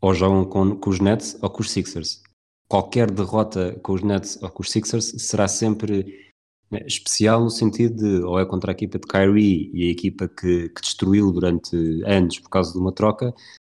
ou 0.00 0.14
jogam 0.14 0.44
com, 0.44 0.76
com 0.76 0.90
os 0.90 1.00
Nets 1.00 1.36
ou 1.42 1.50
com 1.50 1.62
os 1.62 1.70
Sixers. 1.70 2.22
Qualquer 2.68 3.10
derrota 3.10 3.78
com 3.82 3.94
os 3.94 4.02
Nets 4.02 4.40
ou 4.42 4.50
com 4.50 4.62
os 4.62 4.70
Sixers 4.70 5.14
será 5.18 5.48
sempre 5.48 6.32
né, 6.70 6.80
especial 6.86 7.42
no 7.42 7.50
sentido 7.50 7.96
de 7.96 8.22
ou 8.22 8.38
é 8.38 8.44
contra 8.44 8.72
a 8.72 8.74
equipa 8.74 8.98
de 8.98 9.06
Kyrie 9.06 9.70
e 9.72 9.88
a 9.88 9.90
equipa 9.90 10.28
que, 10.28 10.68
que 10.68 10.80
destruiu 10.82 11.32
durante 11.32 11.76
anos 12.04 12.38
por 12.38 12.50
causa 12.50 12.72
de 12.72 12.78
uma 12.78 12.92
troca, 12.92 13.34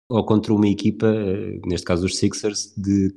ou 0.09 0.23
contra 0.25 0.53
uma 0.53 0.67
equipa, 0.67 1.07
eh, 1.07 1.59
neste 1.65 1.85
caso 1.85 2.05
os 2.05 2.17
Sixers, 2.17 2.73
de 2.77 3.15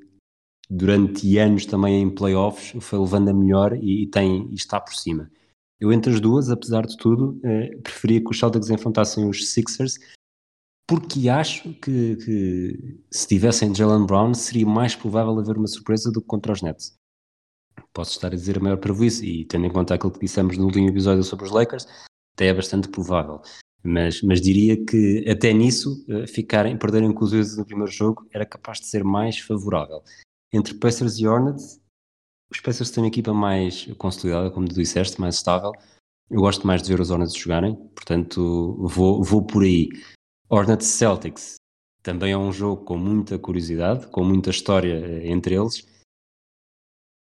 durante 0.69 1.39
anos 1.39 1.67
também 1.67 2.03
em 2.03 2.11
playoffs 2.11 2.75
foi 2.83 2.99
levando 2.99 3.29
a 3.29 3.35
melhor 3.35 3.77
e, 3.77 4.05
e 4.05 4.07
tem, 4.07 4.49
e 4.51 4.55
está 4.55 4.81
por 4.81 4.95
cima. 4.95 5.31
Eu 5.79 5.93
entre 5.93 6.13
as 6.13 6.21
duas, 6.21 6.49
apesar 6.49 6.87
de 6.87 6.97
tudo, 6.97 7.39
eh, 7.45 7.77
preferia 7.83 8.21
que 8.21 8.31
os 8.31 8.39
Celtics 8.39 8.71
enfrentassem 8.71 9.29
os 9.29 9.51
Sixers 9.51 9.99
porque 10.87 11.29
acho 11.29 11.75
que, 11.75 12.17
que 12.17 13.01
se 13.11 13.27
tivessem 13.27 13.75
Jalen 13.75 14.07
Brown 14.07 14.35
seria 14.35 14.67
mais 14.67 14.95
provável 14.95 15.39
haver 15.39 15.57
uma 15.57 15.67
surpresa 15.67 16.13
do 16.13 16.21
que 16.21 16.27
contra 16.27 16.53
os 16.53 16.63
Nets. 16.63 16.95
Posso 17.93 18.13
estar 18.13 18.29
a 18.29 18.37
dizer 18.37 18.59
a 18.59 18.61
maior 18.61 18.79
prejuízo 18.79 19.25
e 19.25 19.45
tendo 19.45 19.67
em 19.67 19.73
conta 19.73 19.95
aquilo 19.95 20.13
que 20.13 20.21
dissemos 20.21 20.57
no 20.57 20.65
último 20.65 20.89
episódio 20.89 21.25
sobre 21.25 21.45
os 21.45 21.51
Lakers, 21.51 21.87
até 22.35 22.47
é 22.47 22.55
bastante 22.55 22.89
provável. 22.89 23.41
Mas, 23.83 24.23
mas 24.23 24.41
diria 24.41 24.85
que 24.85 25.25
até 25.29 25.53
nisso, 25.53 26.05
uh, 26.09 26.27
ficarem, 26.27 26.77
perderem 26.77 27.13
com 27.13 27.25
os 27.25 27.33
Wizards 27.33 27.57
no 27.57 27.65
primeiro 27.65 27.91
jogo 27.91 28.27
era 28.33 28.45
capaz 28.45 28.81
de 28.81 28.87
ser 28.87 29.05
mais 29.05 29.39
favorável. 29.39 30.03
Entre 30.53 30.75
Pacers 30.75 31.19
e 31.19 31.27
Hornets, 31.27 31.81
os 32.51 32.61
Pacers 32.61 32.91
têm 32.91 33.03
uma 33.03 33.09
equipa 33.09 33.33
mais 33.33 33.87
consolidada, 33.99 34.51
como 34.51 34.69
tu 34.69 34.75
disseste, 34.75 35.21
mais 35.21 35.37
estável. 35.37 35.73
Eu 36.31 36.41
gosto 36.41 36.67
mais 36.67 36.83
de 36.83 36.89
ver 36.89 37.01
os 37.01 37.11
Hornets 37.11 37.35
jogarem, 37.35 37.77
portanto 37.95 38.77
vou, 38.89 39.23
vou 39.23 39.45
por 39.45 39.63
aí. 39.63 39.89
Hornets 40.49 40.87
Celtics 40.87 41.57
também 42.03 42.33
é 42.33 42.39
um 42.39 42.53
jogo 42.53 42.85
com 42.85 42.97
muita 42.97 43.39
curiosidade, 43.39 44.07
com 44.09 44.25
muita 44.25 44.51
história 44.51 44.95
eh, 44.95 45.29
entre 45.29 45.55
eles 45.55 45.85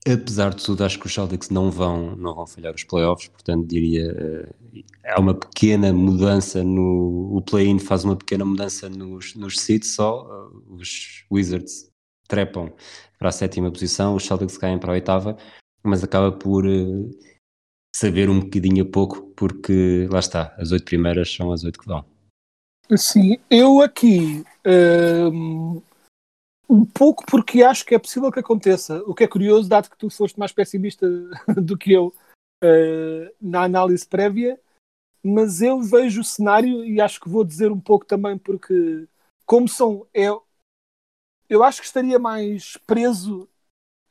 Apesar 0.08 0.54
de 0.54 0.64
tudo, 0.64 0.86
acho 0.86 0.98
que 0.98 1.08
os 1.08 1.14
Celtics 1.14 1.50
não 1.50 1.70
vão, 1.70 2.16
não 2.16 2.34
vão 2.34 2.48
falhar 2.48 2.74
os 2.74 2.86
playoffs, 2.86 3.28
portanto 3.28 3.68
diria 3.68 4.14
uh, 4.14 4.84
há 5.06 5.20
uma 5.20 5.34
pequena 5.34 5.92
mudança 5.92 6.64
no 6.64 7.36
o 7.36 7.42
play-in 7.42 7.80
faz 7.80 8.06
uma 8.06 8.16
pequena 8.16 8.46
mudança 8.46 8.90
nos, 8.90 9.36
nos 9.36 9.60
seeds 9.60 9.94
só, 9.94 10.26
uh, 10.26 10.74
os 10.74 11.26
Wizards 11.30 11.92
trepam 12.30 12.72
para 13.18 13.28
a 13.28 13.32
sétima 13.32 13.70
posição, 13.70 14.16
os 14.16 14.24
Celtics 14.26 14.58
caem 14.58 14.80
para 14.80 14.92
a 14.92 14.94
oitava, 14.94 15.38
mas 15.84 16.02
acaba 16.02 16.32
por 16.32 16.64
saber 17.94 18.30
um 18.30 18.40
bocadinho 18.40 18.84
a 18.84 18.88
pouco, 18.90 19.34
porque 19.36 20.08
lá 20.10 20.20
está, 20.20 20.56
as 20.58 20.72
oito 20.72 20.86
primeiras 20.86 21.30
são 21.34 21.52
as 21.52 21.64
oito 21.66 21.80
que 21.80 21.86
vão. 21.86 22.06
Sim, 22.98 23.38
eu 23.52 23.82
aqui 23.82 24.44
uh, 24.66 25.84
um 26.68 26.86
pouco 26.86 27.24
porque 27.26 27.62
acho 27.62 27.86
que 27.86 27.94
é 27.94 28.00
possível 28.00 28.32
que 28.32 28.40
aconteça. 28.40 29.04
O 29.06 29.14
que 29.14 29.24
é 29.24 29.28
curioso, 29.28 29.70
dado 29.70 29.90
que 29.90 29.98
tu 29.98 30.10
foste 30.10 30.40
mais 30.40 30.52
pessimista 30.52 31.08
do 31.56 31.78
que 31.78 31.94
eu 31.94 32.08
uh, 32.64 33.36
na 33.40 33.64
análise 33.64 34.08
prévia, 34.08 34.60
mas 35.24 35.62
eu 35.62 35.82
vejo 35.82 36.22
o 36.22 36.24
cenário 36.24 36.84
e 36.84 37.00
acho 37.00 37.20
que 37.20 37.30
vou 37.30 37.44
dizer 37.44 37.72
um 37.72 37.80
pouco 37.80 38.06
também 38.06 38.38
porque 38.38 39.08
como 39.46 39.68
são 39.68 40.08
eu, 40.14 40.44
eu 41.48 41.64
acho 41.64 41.82
que 41.82 41.88
estaria 41.88 42.18
mais 42.18 42.76
preso 42.88 43.48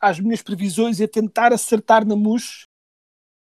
às 0.00 0.20
minhas 0.20 0.42
previsões 0.42 1.00
e 1.00 1.04
a 1.04 1.08
tentar 1.08 1.52
acertar 1.52 2.06
na 2.06 2.14
MUS 2.14 2.64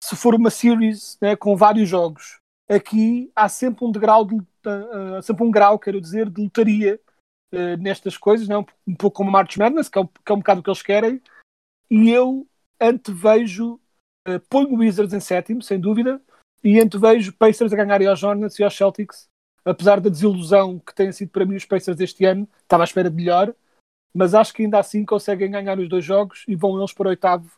se 0.04 0.16
for 0.16 0.34
uma 0.34 0.50
series 0.50 1.18
né, 1.22 1.36
com 1.36 1.56
vários 1.56 1.88
jogos. 1.88 2.40
Aqui 2.68 3.32
há 3.36 3.50
sempre 3.50 3.86
um 3.86 3.92
degrau 3.92 4.26
de, 4.26 4.40
uh, 4.68 5.22
sempre 5.22 5.44
um 5.44 5.52
grau, 5.52 5.80
quero 5.80 6.02
dizer, 6.02 6.30
de 6.30 6.42
lotaria 6.42 7.00
uh, 7.54 7.78
nestas 7.80 8.18
coisas, 8.18 8.48
né? 8.48 8.58
um, 8.58 8.66
um 8.88 8.96
pouco 8.96 9.18
como 9.18 9.32
March 9.32 9.58
Madness, 9.58 9.90
que 9.90 9.98
é, 9.98 10.02
um, 10.02 10.08
que 10.08 10.32
é 10.32 10.34
um 10.34 10.40
bocado 10.40 10.60
o 10.60 10.64
que 10.64 10.70
eles 10.70 10.82
querem, 10.82 11.22
e 11.90 12.10
eu 12.10 12.48
antevejo, 12.80 13.80
uh, 14.28 14.40
ponho 14.50 14.78
Wizards 14.78 15.14
em 15.14 15.20
sétimo, 15.20 15.62
sem 15.62 15.80
dúvida, 15.80 16.22
e 16.64 16.80
antevejo 16.80 17.34
Pacers 17.34 17.74
a 17.74 17.76
ganharem 17.76 18.08
aos 18.08 18.24
Hornets 18.24 18.60
e 18.60 18.64
aos 18.64 18.76
Celtics, 18.76 19.28
apesar 19.64 20.00
da 20.00 20.10
desilusão 20.10 20.80
que 20.80 20.94
têm 20.94 21.12
sido 21.12 21.30
para 21.30 21.46
mim 21.46 21.56
os 21.56 21.66
Pacers 21.66 22.00
este 22.00 22.26
ano, 22.26 22.48
estava 22.62 22.84
à 22.84 22.86
espera 22.86 23.10
de 23.10 23.16
melhor, 23.16 23.54
mas 24.14 24.34
acho 24.34 24.54
que 24.54 24.64
ainda 24.64 24.80
assim 24.80 25.06
conseguem 25.06 25.52
ganhar 25.52 25.80
os 25.80 25.88
dois 25.88 26.04
jogos 26.04 26.44
e 26.48 26.56
vão 26.56 26.78
eles 26.78 26.94
para 26.94 27.10
oitavo 27.10 27.52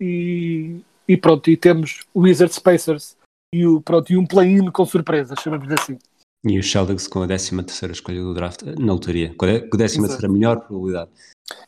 e, 0.00 0.80
e 1.06 1.16
pronto, 1.16 1.50
e 1.50 1.56
temos 1.56 2.04
o 2.14 2.20
Wizards 2.22 2.58
Pacers 2.58 3.16
e, 3.54 3.66
o, 3.66 3.80
pronto, 3.80 4.12
e 4.12 4.16
um 4.16 4.26
play-in 4.26 4.70
com 4.70 4.84
surpresas, 4.84 5.38
chamamos 5.40 5.70
assim. 5.70 5.98
E 6.44 6.58
os 6.58 6.70
Celtics 6.70 7.06
com 7.06 7.22
a 7.22 7.26
13 7.26 7.56
terceira 7.64 7.92
escolha 7.92 8.20
do 8.20 8.34
draft 8.34 8.62
na 8.62 8.92
lotaria, 8.92 9.34
com 9.36 9.46
a 9.46 9.60
13 9.76 10.00
terceira 10.00 10.28
melhor 10.28 10.60
probabilidade. 10.60 11.10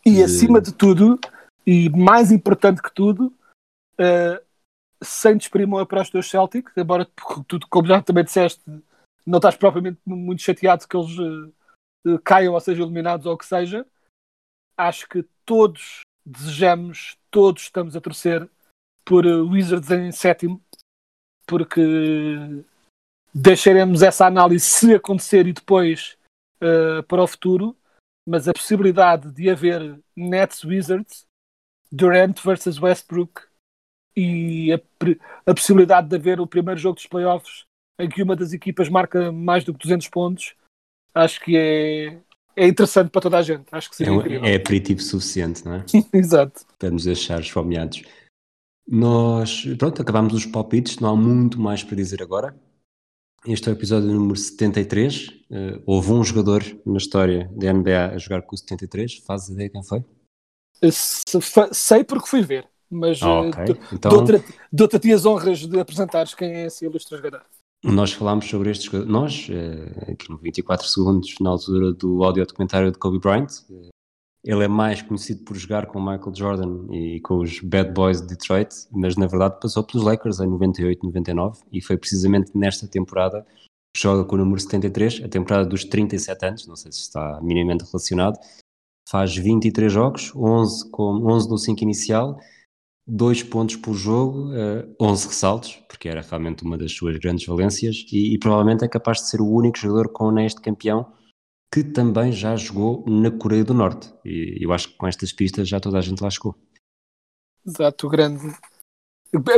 E 0.05 0.15
de... 0.15 0.23
acima 0.23 0.61
de 0.61 0.73
tudo, 0.73 1.19
e 1.67 1.89
mais 1.91 2.33
importante 2.33 2.83
que 2.83 2.93
tudo, 2.93 3.33
uh, 4.01 4.45
sem 5.03 5.37
desprimor 5.37 5.87
para 5.87 6.03
os 6.03 6.11
teus 6.11 6.29
Celtics, 6.29 6.73
embora 6.77 7.09
tudo, 7.47 7.67
como 7.69 7.87
já 7.87 8.03
também 8.03 8.25
disseste, 8.25 8.63
não 9.25 9.39
estás 9.39 9.57
propriamente 9.57 9.99
muito 10.05 10.43
chateado 10.43 10.89
que 10.89 10.97
eles 10.97 11.19
uh, 11.19 12.19
caiam 12.25 12.55
ou 12.55 12.61
sejam 12.61 12.85
eliminados 12.85 13.27
ou 13.27 13.35
o 13.35 13.39
que 13.39 13.47
seja, 13.47 13.87
acho 14.77 15.09
que 15.09 15.25
todos 15.45 16.01
desejamos, 16.27 17.17
todos 17.31 17.63
estamos 17.63 17.95
a 17.95 18.01
torcer 18.01 18.49
por 19.05 19.25
Wizards 19.25 19.91
em 19.91 20.11
sétimo, 20.11 20.61
porque 21.47 21.81
deixaremos 23.35 24.03
essa 24.03 24.27
análise 24.27 24.65
se 24.65 24.95
acontecer 24.95 25.47
e 25.47 25.53
depois 25.53 26.17
uh, 26.63 27.03
para 27.03 27.23
o 27.23 27.27
futuro, 27.27 27.77
mas 28.27 28.47
a 28.47 28.53
possibilidade 28.53 29.31
de 29.33 29.51
haver 29.51 30.01
Nets 30.17 30.63
Wizards, 30.63 31.27
Durant 31.91 32.41
versus 32.43 32.81
Westbrook 32.81 33.43
e 34.17 34.73
a, 34.73 34.81
a, 35.47 35.55
possibilidade 35.55 36.09
de 36.09 36.17
haver 36.17 36.41
o 36.41 36.47
primeiro 36.47 36.79
jogo 36.79 36.95
dos 36.95 37.07
playoffs 37.07 37.65
em 37.99 38.09
que 38.09 38.23
uma 38.23 38.37
das 38.37 38.53
equipas 38.53 38.89
marca 38.89 39.31
mais 39.31 39.65
do 39.65 39.73
que 39.73 39.81
200 39.81 40.09
pontos, 40.09 40.55
acho 41.15 41.41
que 41.41 41.57
é, 41.57 42.19
é 42.57 42.67
interessante 42.67 43.11
para 43.11 43.21
toda 43.21 43.39
a 43.39 43.43
gente. 43.43 43.67
Acho 43.71 43.91
que 43.91 43.97
seria 43.97 44.13
é, 44.45 44.53
é 44.53 44.57
aperitivo 44.57 45.01
suficiente, 45.01 45.65
não 45.65 45.75
é? 45.75 45.85
Exato. 46.13 46.65
Para 46.79 46.91
nos 46.91 47.05
deixar 47.05 47.41
esfomeados. 47.41 48.03
Nós, 48.87 49.65
pronto, 49.79 50.03
acabámos 50.03 50.35
os 50.35 50.47
palpites, 50.47 50.99
não 50.99 51.11
há 51.11 51.17
muito 51.17 51.61
mais 51.61 51.83
para 51.83 51.97
dizer 51.97 52.23
agora. 52.23 52.55
Este 53.47 53.69
é 53.69 53.73
o 53.73 53.75
episódio 53.75 54.09
número 54.09 54.37
73. 54.37 55.29
Uh, 55.29 55.33
eh, 55.51 55.83
houve 55.85 56.13
um 56.13 56.25
jogador 56.25 56.65
na 56.87 56.97
história 56.97 57.51
da 57.55 57.73
NBA 57.75 58.13
a 58.15 58.19
jogar 58.19 58.41
com 58.41 58.55
o 58.55 58.59
73. 58.59 59.19
Faz 59.19 59.51
ideia 59.51 59.69
quem 59.69 59.83
foi? 59.85 60.03
Sei 61.73 62.03
porque 62.05 62.27
fui 62.27 62.41
ver, 62.41 62.67
mas 62.91 63.23
ah, 63.23 63.43
okay. 63.43 63.75
uh, 63.75 63.79
então... 63.93 64.11
dou-te 64.73 65.13
as 65.13 65.27
honras 65.27 65.59
de 65.59 65.79
apresentares 65.79 66.35
quem 66.35 66.55
é 66.55 66.67
esse 66.67 66.87
ilustre 66.87 67.19
jogador. 67.19 67.43
Nós 67.85 68.13
falámos 68.13 68.49
sobre 68.49 68.71
este 68.71 68.87
jogador, 68.87 69.07
nós, 69.07 69.47
uh, 69.51 70.13
aqui 70.13 70.31
no 70.31 70.39
24 70.39 70.87
segundos, 70.87 71.35
na 71.39 71.51
altura 71.51 71.93
do 71.93 72.25
audio 72.25 72.47
documentário 72.47 72.91
de 72.91 72.99
Kobe 72.99 73.19
Bryant, 73.19 73.61
ele 74.45 74.63
é 74.63 74.69
mais 74.69 75.01
conhecido 75.01 75.43
por 75.43 75.57
jogar 75.57 75.87
com 75.87 75.99
o 75.99 76.03
Michael 76.03 76.35
Jordan 76.35 76.87
e 76.93 77.19
com 77.21 77.39
os 77.39 77.61
Bad 77.61 77.93
Boys 77.93 78.21
de 78.21 78.29
Detroit, 78.29 78.69
mas 78.93 79.17
na 79.17 79.27
verdade 79.27 79.59
passou 79.59 79.83
pelos 79.83 80.05
Lakers 80.05 80.39
em 80.41 80.47
98, 80.47 81.05
99 81.07 81.61
e 81.73 81.81
foi 81.81 81.97
precisamente 81.97 82.51
nesta 82.55 82.87
temporada 82.87 83.45
que 83.95 84.03
joga 84.03 84.25
com 84.25 84.35
o 84.35 84.39
número 84.39 84.61
73, 84.61 85.23
a 85.25 85.29
temporada 85.29 85.65
dos 85.65 85.85
37 85.85 86.47
anos, 86.47 86.67
não 86.67 86.77
sei 86.77 86.93
se 86.93 87.01
está 87.01 87.41
minimamente 87.41 87.85
relacionado. 87.85 88.39
Faz 89.09 89.35
23 89.35 89.91
jogos, 89.91 90.33
11, 90.35 90.91
com, 90.91 91.25
11 91.27 91.49
no 91.49 91.57
5 91.57 91.83
inicial, 91.83 92.39
2 93.07 93.45
pontos 93.45 93.77
por 93.77 93.95
jogo, 93.95 94.51
uh, 94.51 94.95
11 95.01 95.29
ressaltos, 95.29 95.83
porque 95.89 96.09
era 96.09 96.21
realmente 96.21 96.65
uma 96.65 96.77
das 96.77 96.93
suas 96.93 97.17
grandes 97.19 97.47
valências 97.47 98.05
e, 98.13 98.35
e 98.35 98.39
provavelmente 98.39 98.85
é 98.85 98.89
capaz 98.89 99.19
de 99.19 99.29
ser 99.29 99.41
o 99.41 99.49
único 99.49 99.79
jogador 99.79 100.11
com 100.11 100.35
de 100.35 100.55
campeão 100.57 101.07
que 101.75 101.83
também 101.83 102.31
já 102.31 102.55
jogou 102.55 103.05
na 103.05 103.33
Coreia 103.33 103.65
do 103.65 103.75
Norte. 103.75 104.15
E 104.25 104.65
eu 104.65 104.73
acho 104.73 104.91
que 104.91 104.97
com 104.97 105.09
estas 105.09 105.33
pistas 105.33 105.69
já 105.69 105.81
toda 105.81 105.99
a 105.99 106.01
gente 106.01 106.23
lá 106.23 106.31
chegou. 106.31 106.55
Exato, 107.67 108.09
grande. 108.09 108.57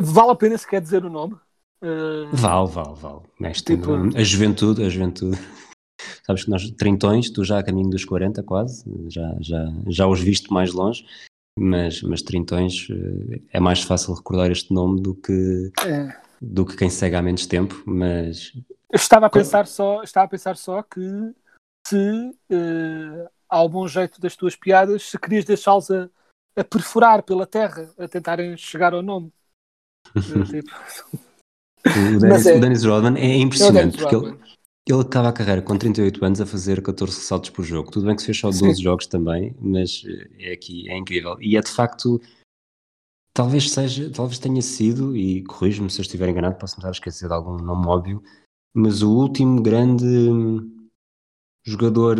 Vale 0.03 0.31
a 0.31 0.35
pena 0.35 0.57
se 0.57 0.67
quer 0.67 0.81
dizer 0.81 1.05
o 1.05 1.11
nome? 1.11 1.35
Uh... 1.83 2.35
Vale, 2.35 2.71
vale, 2.71 2.95
vale. 2.95 3.21
Neste 3.39 3.77
tipo... 3.77 3.93
A 4.17 4.23
juventude, 4.23 4.83
a 4.83 4.89
juventude. 4.89 5.37
Sabes 6.27 6.45
que 6.45 6.51
nós, 6.51 6.71
trintões, 6.71 7.29
tu 7.29 7.45
já 7.45 7.59
a 7.59 7.63
caminho 7.63 7.91
dos 7.91 8.07
40 8.07 8.43
quase, 8.45 8.83
já, 9.11 9.37
já, 9.41 9.73
já 9.87 10.07
os 10.07 10.21
viste 10.21 10.51
mais 10.51 10.73
longe, 10.73 11.05
mas, 11.59 12.01
mas 12.03 12.23
trintões 12.23 12.89
eh, 12.91 13.41
é 13.53 13.61
mais 13.61 13.83
fácil 13.83 14.15
recordar 14.15 14.51
este 14.51 14.73
nome 14.75 15.01
do 15.01 15.15
que, 15.15 15.71
é. 15.87 16.17
do 16.41 16.65
que 16.65 16.77
quem 16.77 16.91
segue 16.91 17.17
há 17.17 17.23
menos 17.23 17.47
tempo, 17.47 17.83
mas... 17.87 18.53
Eu 18.91 18.97
estava 18.97 19.27
a 19.27 19.31
pensar 19.31 19.67
só, 19.67 20.03
estava 20.03 20.27
a 20.27 20.29
pensar 20.29 20.57
só 20.57 20.83
que 20.83 21.01
se 21.87 22.31
uh, 22.51 23.29
ao 23.49 23.69
bom 23.69 23.87
jeito 23.87 24.21
das 24.21 24.35
tuas 24.37 24.57
piadas, 24.57 25.05
se 25.05 25.19
querias 25.19 25.45
deixá-los 25.45 25.91
a, 25.91 26.11
a, 26.57 26.65
perfurar 26.65 27.23
pela 27.23 27.47
terra, 27.47 27.93
a 27.99 28.09
tentarem 28.09 28.57
chegar 28.57 28.93
ao 28.93 29.03
nome. 29.03 29.33
tipo... 30.51 30.71
o, 31.87 32.19
Dennis, 32.19 32.47
é, 32.47 32.57
o 32.57 32.61
Dennis 32.61 32.85
Rodman 32.85 33.21
é 33.21 33.37
impressionante, 33.37 33.97
é 33.97 34.01
porque 34.01 34.17
ele, 34.17 34.39
ele 34.89 35.01
acaba 35.01 35.29
a 35.29 35.33
carreira 35.33 35.63
com 35.63 35.79
38 35.79 36.25
anos 36.25 36.41
a 36.41 36.47
fazer 36.47 36.83
14 36.83 37.17
ressaltos 37.17 37.51
por 37.51 37.65
jogo. 37.65 37.91
Tudo 37.91 38.07
bem 38.07 38.17
que 38.17 38.23
se 38.23 38.27
fez 38.27 38.39
só 38.39 38.49
12 38.49 38.75
Sim. 38.75 38.83
jogos 38.83 39.07
também, 39.07 39.55
mas 39.61 40.03
eh, 40.07 40.51
é 40.51 40.53
aqui, 40.53 40.89
é 40.91 40.97
incrível. 40.97 41.37
E 41.41 41.57
é 41.57 41.61
de 41.61 41.71
facto, 41.71 42.21
talvez 43.33 43.71
seja, 43.71 44.11
talvez 44.11 44.41
tenha 44.41 44.63
sido, 44.63 45.17
e 45.17 45.45
corrijo-me 45.45 45.91
se 45.91 46.01
eu 46.01 46.03
estiver 46.03 46.29
enganado, 46.29 46.57
posso 46.57 46.75
me 46.75 46.81
estar 46.81 46.89
a 46.89 46.93
esquecer 46.93 47.29
de 47.29 47.35
algum 47.35 47.57
nome 47.57 47.87
óbvio, 47.87 48.23
mas 48.75 49.03
o 49.03 49.13
último 49.13 49.63
grande 49.63 50.05
jogador. 51.67 52.19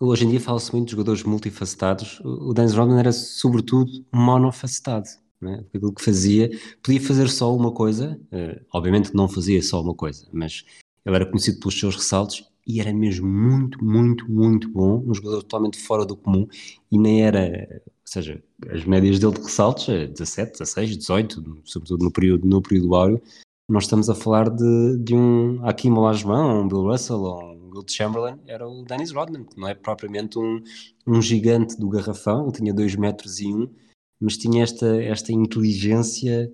Hoje 0.00 0.26
em 0.26 0.30
dia 0.30 0.40
fala-se 0.40 0.72
muito 0.72 0.86
de 0.86 0.92
jogadores 0.92 1.22
multifacetados. 1.22 2.20
O 2.24 2.52
Dennis 2.52 2.74
Rodman 2.74 2.98
era, 2.98 3.12
sobretudo, 3.12 4.04
monofacetado. 4.12 5.08
Né? 5.40 5.64
Aquilo 5.72 5.92
que 5.92 6.04
fazia, 6.04 6.50
podia 6.82 7.00
fazer 7.00 7.28
só 7.28 7.54
uma 7.54 7.72
coisa, 7.72 8.20
uh, 8.32 8.64
obviamente 8.72 9.14
não 9.14 9.28
fazia 9.28 9.60
só 9.62 9.80
uma 9.80 9.94
coisa, 9.94 10.26
mas 10.32 10.64
ele 11.04 11.16
era 11.16 11.26
conhecido 11.26 11.58
pelos 11.58 11.78
seus 11.78 11.96
ressaltos 11.96 12.48
e 12.64 12.80
era 12.80 12.92
mesmo 12.92 13.26
muito, 13.26 13.84
muito, 13.84 14.30
muito 14.30 14.68
bom, 14.68 15.02
um 15.04 15.12
jogador 15.12 15.42
totalmente 15.42 15.78
fora 15.78 16.06
do 16.06 16.16
comum 16.16 16.46
e 16.92 16.96
nem 16.96 17.24
era, 17.24 17.82
ou 17.84 17.92
seja, 18.04 18.40
as 18.70 18.84
médias 18.84 19.18
dele 19.18 19.32
de 19.32 19.40
ressaltos, 19.40 19.86
17, 19.86 20.52
16, 20.52 20.96
18, 20.96 21.62
sobretudo 21.64 22.04
no 22.04 22.12
período, 22.12 22.46
no 22.46 22.62
período 22.62 22.94
áureo, 22.94 23.22
nós 23.68 23.84
estamos 23.84 24.08
a 24.08 24.14
falar 24.14 24.48
de, 24.48 24.98
de 24.98 25.14
um 25.14 25.58
Hakim 25.66 25.90
Olajuwon, 25.90 26.62
um 26.62 26.68
Bill 26.68 26.82
Russell, 26.82 27.20
ou 27.20 27.52
um 27.52 27.61
Will 27.72 27.84
Chamberlain 27.88 28.38
era 28.46 28.68
o 28.68 28.84
Dennis 28.84 29.10
Rodman, 29.10 29.44
que 29.44 29.58
não 29.58 29.68
é 29.68 29.74
propriamente 29.74 30.38
um, 30.38 30.62
um 31.06 31.20
gigante 31.20 31.78
do 31.78 31.88
garrafão, 31.88 32.44
ele 32.44 32.52
tinha 32.52 32.74
2 32.74 32.96
metros 32.96 33.40
e 33.40 33.46
1, 33.46 33.56
um, 33.56 33.74
mas 34.20 34.36
tinha 34.36 34.62
esta, 34.62 35.02
esta 35.02 35.32
inteligência 35.32 36.52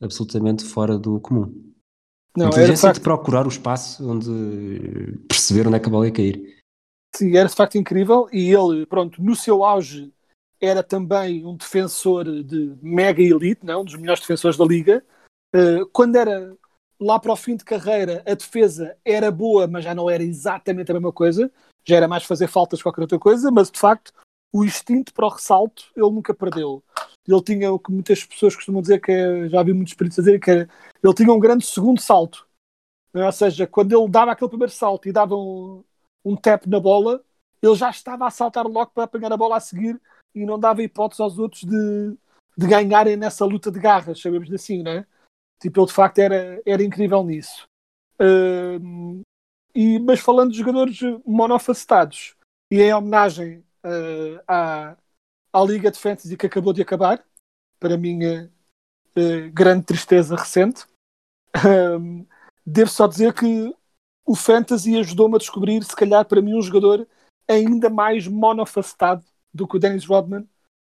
absolutamente 0.00 0.64
fora 0.64 0.98
do 0.98 1.20
comum. 1.20 1.72
Não, 2.36 2.46
inteligência 2.48 2.74
de, 2.74 2.80
facto... 2.80 2.94
de 2.96 3.00
procurar 3.02 3.46
o 3.46 3.50
espaço 3.50 4.08
onde 4.08 5.18
perceber 5.28 5.66
onde 5.66 5.76
é 5.76 5.80
que 5.80 5.88
a 5.88 5.90
bola 5.90 6.06
ia 6.06 6.12
cair. 6.12 6.62
Sim, 7.14 7.36
era 7.36 7.48
de 7.48 7.54
facto 7.54 7.76
incrível 7.76 8.28
e 8.32 8.50
ele, 8.50 8.86
pronto, 8.86 9.22
no 9.22 9.36
seu 9.36 9.64
auge 9.64 10.12
era 10.58 10.82
também 10.82 11.44
um 11.44 11.56
defensor 11.56 12.24
de 12.24 12.74
mega 12.80 13.20
elite, 13.20 13.66
não? 13.66 13.82
um 13.82 13.84
dos 13.84 13.96
melhores 13.96 14.20
defensores 14.20 14.56
da 14.56 14.64
liga. 14.64 15.04
Uh, 15.54 15.84
quando 15.92 16.16
era 16.16 16.56
lá 17.02 17.18
para 17.18 17.32
o 17.32 17.36
fim 17.36 17.56
de 17.56 17.64
carreira 17.64 18.22
a 18.26 18.34
defesa 18.34 18.96
era 19.04 19.30
boa, 19.30 19.66
mas 19.66 19.84
já 19.84 19.94
não 19.94 20.08
era 20.08 20.22
exatamente 20.22 20.90
a 20.90 20.94
mesma 20.94 21.12
coisa, 21.12 21.50
já 21.84 21.96
era 21.96 22.08
mais 22.08 22.24
fazer 22.24 22.46
faltas 22.46 22.78
que 22.78 22.84
qualquer 22.84 23.02
outra 23.02 23.18
coisa, 23.18 23.50
mas 23.50 23.70
de 23.70 23.78
facto 23.78 24.12
o 24.52 24.64
instinto 24.64 25.12
para 25.12 25.26
o 25.26 25.30
ressalto 25.30 25.84
ele 25.96 26.10
nunca 26.10 26.32
perdeu. 26.32 26.82
Ele 27.26 27.42
tinha 27.42 27.72
o 27.72 27.78
que 27.78 27.90
muitas 27.90 28.24
pessoas 28.24 28.54
costumam 28.54 28.82
dizer 28.82 29.00
que 29.00 29.10
é, 29.10 29.48
já 29.48 29.62
vi 29.62 29.72
muitos 29.72 29.94
peritos 29.94 30.16
dizer 30.16 30.40
que 30.40 30.50
era, 30.50 30.68
ele 31.02 31.14
tinha 31.14 31.32
um 31.32 31.40
grande 31.40 31.64
segundo 31.64 32.00
salto. 32.00 32.46
Ou 33.14 33.32
seja, 33.32 33.66
quando 33.66 33.92
ele 33.92 34.08
dava 34.08 34.32
aquele 34.32 34.48
primeiro 34.48 34.72
salto 34.72 35.08
e 35.08 35.12
dava 35.12 35.34
um, 35.34 35.84
um 36.24 36.36
tap 36.36 36.66
na 36.66 36.80
bola, 36.80 37.22
ele 37.62 37.74
já 37.74 37.90
estava 37.90 38.26
a 38.26 38.30
saltar 38.30 38.66
logo 38.66 38.90
para 38.92 39.04
apanhar 39.04 39.32
a 39.32 39.36
bola 39.36 39.56
a 39.56 39.60
seguir 39.60 40.00
e 40.34 40.44
não 40.44 40.58
dava 40.58 40.82
hipótese 40.82 41.22
aos 41.22 41.38
outros 41.38 41.62
de, 41.62 42.16
de 42.56 42.66
ganharem 42.66 43.16
nessa 43.16 43.44
luta 43.44 43.70
de 43.70 43.78
garras, 43.78 44.20
sabemos 44.20 44.52
assim, 44.52 44.82
não 44.82 44.92
é? 44.92 45.06
Tipo, 45.62 45.80
ele 45.80 45.86
de 45.86 45.92
facto 45.92 46.18
era, 46.18 46.60
era 46.66 46.82
incrível 46.82 47.22
nisso. 47.22 47.68
Uh, 48.20 49.22
e, 49.72 50.00
mas 50.00 50.18
falando 50.18 50.50
de 50.50 50.58
jogadores 50.58 50.98
monofacetados, 51.24 52.34
e 52.68 52.82
em 52.82 52.92
homenagem 52.92 53.64
uh, 53.84 54.42
à, 54.46 54.96
à 55.52 55.64
Liga 55.64 55.88
de 55.88 56.00
Fantasy 56.00 56.36
que 56.36 56.46
acabou 56.46 56.72
de 56.72 56.82
acabar, 56.82 57.24
para 57.78 57.96
minha 57.96 58.50
uh, 59.16 59.52
grande 59.52 59.84
tristeza 59.86 60.34
recente, 60.34 60.84
devo 62.66 62.90
só 62.90 63.06
dizer 63.06 63.32
que 63.32 63.72
o 64.26 64.34
Fantasy 64.34 64.98
ajudou-me 64.98 65.36
a 65.36 65.38
descobrir, 65.38 65.84
se 65.84 65.94
calhar, 65.94 66.24
para 66.24 66.42
mim, 66.42 66.56
um 66.56 66.62
jogador 66.62 67.06
ainda 67.48 67.88
mais 67.88 68.26
monofacetado 68.26 69.24
do 69.54 69.68
que 69.68 69.76
o 69.76 69.78
Dennis 69.78 70.06
Rodman 70.06 70.48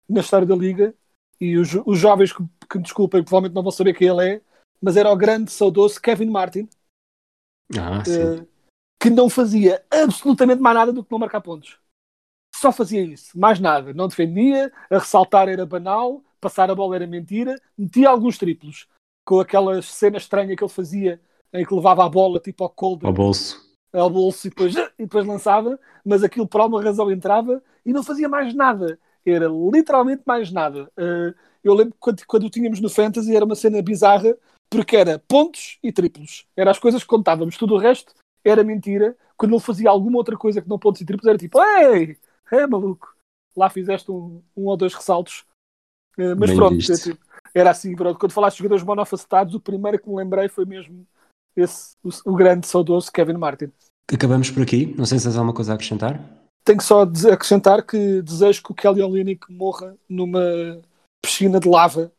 na 0.08 0.20
história 0.20 0.46
da 0.46 0.56
Liga. 0.56 0.94
E 1.38 1.58
os, 1.58 1.74
os 1.84 1.98
jovens 1.98 2.32
que, 2.32 2.42
que 2.70 2.78
me 2.78 2.84
desculpem, 2.84 3.22
provavelmente 3.22 3.54
não 3.54 3.62
vão 3.62 3.72
saber 3.72 3.92
quem 3.92 4.08
ele 4.08 4.36
é, 4.36 4.40
mas 4.84 4.98
era 4.98 5.10
o 5.10 5.16
grande, 5.16 5.50
saudoso 5.50 5.98
Kevin 5.98 6.28
Martin. 6.28 6.68
Ah, 7.74 8.02
uh, 8.02 8.46
que 9.00 9.08
não 9.08 9.30
fazia 9.30 9.82
absolutamente 9.90 10.60
mais 10.60 10.76
nada 10.76 10.92
do 10.92 11.02
que 11.02 11.10
não 11.10 11.18
marcar 11.18 11.40
pontos. 11.40 11.78
Só 12.54 12.70
fazia 12.70 13.00
isso, 13.00 13.38
mais 13.38 13.58
nada. 13.58 13.94
Não 13.94 14.08
defendia, 14.08 14.70
a 14.90 14.98
ressaltar 14.98 15.48
era 15.48 15.64
banal, 15.64 16.22
passar 16.38 16.70
a 16.70 16.74
bola 16.74 16.96
era 16.96 17.06
mentira, 17.06 17.58
metia 17.78 18.10
alguns 18.10 18.36
triplos 18.36 18.86
com 19.24 19.40
aquela 19.40 19.80
cena 19.80 20.18
estranha 20.18 20.54
que 20.54 20.62
ele 20.62 20.70
fazia 20.70 21.18
em 21.50 21.64
que 21.64 21.74
levava 21.74 22.04
a 22.04 22.08
bola 22.08 22.38
tipo 22.38 22.62
ao 22.62 22.68
cold 22.68 23.06
ao 23.06 23.12
bolso 23.12 23.64
ao 23.90 24.10
bolso 24.10 24.46
e 24.46 24.50
depois, 24.50 24.74
e 24.98 25.02
depois 25.04 25.24
lançava, 25.24 25.80
mas 26.04 26.22
aquilo 26.22 26.46
por 26.46 26.60
alguma 26.60 26.82
razão 26.82 27.10
entrava 27.10 27.62
e 27.86 27.92
não 27.92 28.02
fazia 28.02 28.28
mais 28.28 28.52
nada. 28.54 28.98
Era 29.24 29.48
literalmente 29.48 30.22
mais 30.26 30.52
nada. 30.52 30.90
Uh, 30.98 31.34
eu 31.62 31.72
lembro 31.72 31.94
quando, 31.98 32.26
quando 32.26 32.44
o 32.44 32.50
tínhamos 32.50 32.80
no 32.80 32.90
Fantasy 32.90 33.34
era 33.34 33.46
uma 33.46 33.54
cena 33.54 33.80
bizarra 33.80 34.36
porque 34.70 34.96
era 34.96 35.18
pontos 35.18 35.78
e 35.82 35.92
triplos. 35.92 36.46
Eram 36.56 36.70
as 36.70 36.78
coisas 36.78 37.02
que 37.02 37.08
contávamos. 37.08 37.56
Tudo 37.56 37.74
o 37.74 37.78
resto 37.78 38.14
era 38.44 38.64
mentira. 38.64 39.16
Quando 39.36 39.52
ele 39.52 39.60
fazia 39.60 39.90
alguma 39.90 40.18
outra 40.18 40.36
coisa 40.36 40.60
que 40.60 40.68
não 40.68 40.78
pontos 40.78 41.00
e 41.00 41.04
triplos 41.04 41.28
era 41.28 41.38
tipo, 41.38 41.60
ei, 41.62 42.18
é 42.52 42.66
maluco. 42.66 43.14
Lá 43.56 43.70
fizeste 43.70 44.10
um, 44.10 44.42
um 44.56 44.66
ou 44.66 44.76
dois 44.76 44.94
ressaltos. 44.94 45.44
Uh, 46.18 46.36
mas 46.38 46.50
Bem 46.50 46.56
pronto, 46.56 46.78
tipo, 46.78 47.18
era 47.54 47.70
assim. 47.70 47.94
Pronto. 47.94 48.18
Quando 48.18 48.32
falaste 48.32 48.56
de 48.56 48.62
jogadores 48.62 48.84
monofacetados, 48.84 49.54
o 49.54 49.60
primeiro 49.60 49.98
que 49.98 50.08
me 50.08 50.16
lembrei 50.16 50.48
foi 50.48 50.64
mesmo 50.64 51.06
esse, 51.56 51.96
o, 52.02 52.32
o 52.32 52.34
grande 52.34 52.66
saudoso 52.66 53.10
Kevin 53.12 53.34
Martin. 53.34 53.72
Acabamos 54.12 54.50
por 54.50 54.62
aqui. 54.62 54.94
Não 54.96 55.06
sei 55.06 55.18
se 55.18 55.24
tens 55.24 55.36
alguma 55.36 55.54
coisa 55.54 55.72
a 55.72 55.74
acrescentar. 55.74 56.20
Tenho 56.64 56.80
só 56.80 57.02
a 57.02 57.32
acrescentar 57.32 57.84
que 57.84 58.22
desejo 58.22 58.62
que 58.62 58.72
o 58.72 58.74
Kelly 58.74 59.02
Olynyk 59.02 59.52
morra 59.52 59.96
numa 60.08 60.40
piscina 61.22 61.60
de 61.60 61.68
lava 61.68 62.12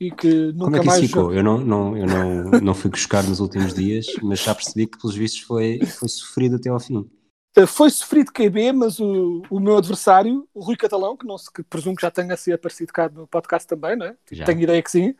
e 0.00 0.10
que 0.10 0.52
nunca 0.52 0.64
Como 0.64 0.76
é 0.76 0.80
que 0.80 0.86
mais. 0.86 0.98
Isso 1.02 1.08
ficou? 1.08 1.32
Eu 1.32 1.42
não, 1.42 1.58
não, 1.58 1.96
eu 1.96 2.06
não, 2.06 2.50
não 2.60 2.74
fui 2.74 2.90
buscar 2.90 3.22
nos 3.24 3.40
últimos 3.40 3.74
dias, 3.74 4.06
mas 4.22 4.40
já 4.40 4.54
percebi 4.54 4.86
que, 4.86 4.98
pelos 4.98 5.16
vistos, 5.16 5.40
foi, 5.42 5.80
foi 5.84 6.08
sofrido 6.08 6.56
até 6.56 6.68
ao 6.68 6.80
fim. 6.80 7.08
Eh, 7.56 7.66
foi 7.66 7.88
sofrido 7.90 8.32
KB, 8.32 8.72
mas 8.72 8.98
o, 8.98 9.42
o 9.48 9.60
meu 9.60 9.76
adversário, 9.76 10.46
o 10.52 10.60
Rui 10.60 10.76
Catalão, 10.76 11.16
que, 11.16 11.26
não 11.26 11.38
se, 11.38 11.52
que 11.52 11.62
presumo 11.62 11.96
que 11.96 12.02
já 12.02 12.10
tenha 12.10 12.36
se 12.36 12.52
aparecido 12.52 12.92
cá 12.92 13.08
no 13.08 13.26
podcast 13.26 13.66
também, 13.66 13.96
não 13.96 14.06
é? 14.06 14.16
Tenho 14.44 14.60
ideia 14.60 14.82
que 14.82 14.90
sim, 14.90 15.10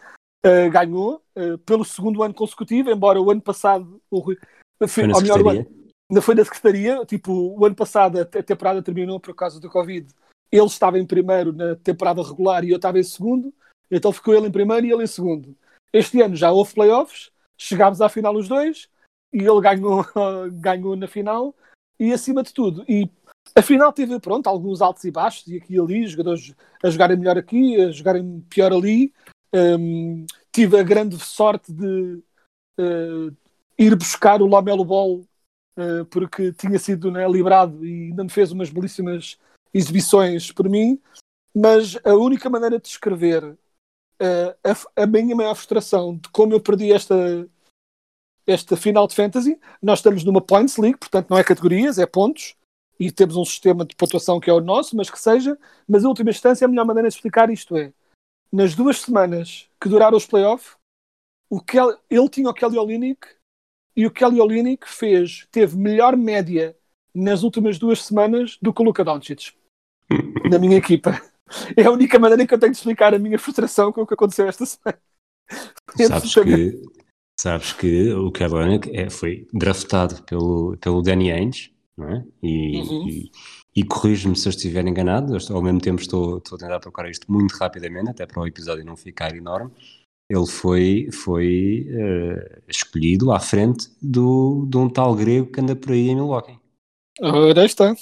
uh, 0.44 0.70
ganhou 0.70 1.22
uh, 1.36 1.58
pelo 1.58 1.84
segundo 1.84 2.22
ano 2.22 2.34
consecutivo, 2.34 2.90
embora 2.90 3.20
o 3.20 3.30
ano 3.30 3.40
passado 3.40 4.00
o 4.10 4.18
Rui. 4.18 4.36
Foi 4.88 5.06
na 5.06 5.20
melhor, 5.20 5.46
ano, 5.46 5.66
não 6.10 6.20
foi 6.20 6.34
na 6.34 6.44
Secretaria, 6.44 7.04
tipo, 7.06 7.32
o 7.32 7.64
ano 7.64 7.76
passado 7.76 8.20
a 8.20 8.24
temporada 8.24 8.82
terminou 8.82 9.20
por 9.20 9.34
causa 9.34 9.60
do 9.60 9.70
Covid. 9.70 10.08
Ele 10.50 10.66
estava 10.66 10.98
em 10.98 11.06
primeiro 11.06 11.52
na 11.52 11.76
temporada 11.76 12.22
regular 12.22 12.64
e 12.64 12.70
eu 12.70 12.76
estava 12.76 12.98
em 12.98 13.02
segundo, 13.02 13.54
então 13.90 14.12
ficou 14.12 14.34
ele 14.34 14.48
em 14.48 14.52
primeiro 14.52 14.86
e 14.86 14.92
ele 14.92 15.04
em 15.04 15.06
segundo. 15.06 15.56
Este 15.92 16.20
ano 16.20 16.34
já 16.34 16.50
houve 16.50 16.74
playoffs, 16.74 17.30
chegámos 17.56 18.00
à 18.00 18.08
final 18.08 18.34
os 18.34 18.48
dois 18.48 18.88
e 19.32 19.38
ele 19.38 19.60
ganhou, 19.60 20.04
ganhou 20.60 20.96
na 20.96 21.06
final 21.06 21.54
e 21.98 22.12
acima 22.12 22.42
de 22.42 22.52
tudo. 22.52 22.84
E 22.88 23.10
a 23.56 23.62
final 23.62 23.92
teve, 23.92 24.18
pronto, 24.18 24.46
alguns 24.48 24.80
altos 24.80 25.04
e 25.04 25.10
baixos 25.10 25.46
e 25.46 25.56
aqui 25.56 25.74
e 25.74 25.80
ali, 25.80 26.06
jogadores 26.06 26.54
a 26.82 26.90
jogarem 26.90 27.16
melhor 27.16 27.38
aqui, 27.38 27.80
a 27.80 27.90
jogarem 27.90 28.40
pior 28.48 28.72
ali. 28.72 29.12
Um, 29.54 30.26
tive 30.52 30.78
a 30.78 30.82
grande 30.82 31.18
sorte 31.18 31.72
de 31.72 32.22
uh, 32.78 33.36
ir 33.78 33.94
buscar 33.94 34.42
o 34.42 34.48
Lamelo 34.48 34.84
Ball 34.84 35.20
uh, 35.78 36.04
porque 36.10 36.52
tinha 36.52 36.78
sido 36.78 37.10
né, 37.10 37.28
livrado 37.28 37.84
e 37.84 38.08
ainda 38.08 38.24
me 38.24 38.30
fez 38.30 38.50
umas 38.50 38.70
belíssimas 38.70 39.38
exibições 39.72 40.50
por 40.50 40.68
mim. 40.68 41.00
Mas 41.54 41.96
a 42.04 42.14
única 42.14 42.50
maneira 42.50 42.78
de 42.78 42.84
descrever 42.84 43.56
uh, 44.20 44.86
a, 44.96 45.02
a, 45.02 45.06
minha 45.06 45.34
maior 45.34 45.54
frustração 45.54 46.16
de 46.16 46.28
como 46.30 46.52
eu 46.52 46.60
perdi 46.60 46.92
esta, 46.92 47.48
esta 48.46 48.76
final 48.76 49.06
de 49.06 49.14
fantasy, 49.14 49.60
nós 49.82 49.98
estamos 50.00 50.24
numa 50.24 50.40
Points 50.40 50.76
League, 50.76 50.98
portanto 50.98 51.28
não 51.30 51.38
é 51.38 51.44
categorias, 51.44 51.98
é 51.98 52.06
pontos, 52.06 52.56
e 52.98 53.10
temos 53.10 53.36
um 53.36 53.44
sistema 53.44 53.84
de 53.84 53.94
pontuação 53.96 54.38
que 54.38 54.48
é 54.48 54.52
o 54.52 54.60
nosso, 54.60 54.96
mas 54.96 55.10
que 55.10 55.18
seja. 55.18 55.58
Mas 55.88 56.04
a 56.04 56.08
última 56.08 56.30
instância, 56.30 56.64
a 56.64 56.68
melhor 56.68 56.86
maneira 56.86 57.08
de 57.08 57.14
explicar 57.14 57.50
isto 57.50 57.76
é: 57.76 57.92
nas 58.52 58.74
duas 58.74 59.00
semanas 59.00 59.68
que 59.80 59.88
duraram 59.88 60.16
os 60.16 60.26
playoffs, 60.26 60.76
o 61.50 61.60
Kelly, 61.60 61.96
ele 62.08 62.28
tinha 62.28 62.48
o 62.48 62.54
Kelly 62.54 62.78
Olynyk 62.78 63.26
e 63.96 64.06
o 64.06 64.10
Kelly 64.10 64.40
Olynyk 64.40 64.88
fez, 64.88 65.46
teve 65.50 65.76
melhor 65.76 66.16
média 66.16 66.76
nas 67.14 67.42
últimas 67.42 67.78
duas 67.78 68.02
semanas 68.02 68.58
do 68.60 68.72
que 68.72 68.82
o 68.82 68.84
Luka 68.84 69.04
Doncic 69.04 69.52
na 70.50 70.58
minha 70.58 70.76
equipa. 70.76 71.20
É 71.76 71.84
a 71.84 71.90
única 71.90 72.18
maneira 72.18 72.46
que 72.46 72.54
eu 72.54 72.58
tenho 72.58 72.72
de 72.72 72.78
explicar 72.78 73.14
a 73.14 73.18
minha 73.18 73.38
frustração 73.38 73.92
com 73.92 74.02
o 74.02 74.06
que 74.06 74.14
aconteceu 74.14 74.46
esta 74.46 74.64
semana. 74.64 74.98
Sabes 76.08 76.34
que, 76.34 76.82
sabes 77.38 77.72
que 77.74 78.12
o 78.14 78.32
Olynyk 78.52 78.90
é, 78.96 79.10
foi 79.10 79.46
draftado 79.52 80.22
pelo, 80.22 80.76
pelo 80.78 81.02
Danny 81.02 81.30
Ainge, 81.30 81.72
não 81.96 82.08
é? 82.08 82.24
E, 82.42 82.78
uhum. 82.78 83.08
e, 83.08 83.30
e 83.76 83.84
corrijo-me 83.84 84.34
se 84.34 84.48
eu 84.48 84.50
estiver 84.50 84.86
enganado, 84.86 85.36
ao 85.50 85.62
mesmo 85.62 85.80
tempo 85.80 86.00
estou, 86.00 86.38
estou 86.38 86.56
a 86.56 86.58
tentar 86.58 86.80
procurar 86.80 87.10
isto 87.10 87.30
muito 87.30 87.52
rapidamente, 87.52 88.10
até 88.10 88.24
para 88.24 88.40
o 88.40 88.46
episódio 88.46 88.84
não 88.84 88.96
ficar 88.96 89.36
enorme 89.36 89.70
ele 90.28 90.46
foi, 90.46 91.08
foi 91.12 91.86
uh, 91.90 92.62
escolhido 92.68 93.32
à 93.32 93.40
frente 93.40 93.90
do, 94.00 94.66
de 94.68 94.76
um 94.76 94.88
tal 94.88 95.14
grego 95.14 95.50
que 95.50 95.60
anda 95.60 95.76
por 95.76 95.92
aí 95.92 96.08
em 96.08 96.14
Milwaukee. 96.14 96.58
Ora 97.20 97.64
está. 97.64 97.94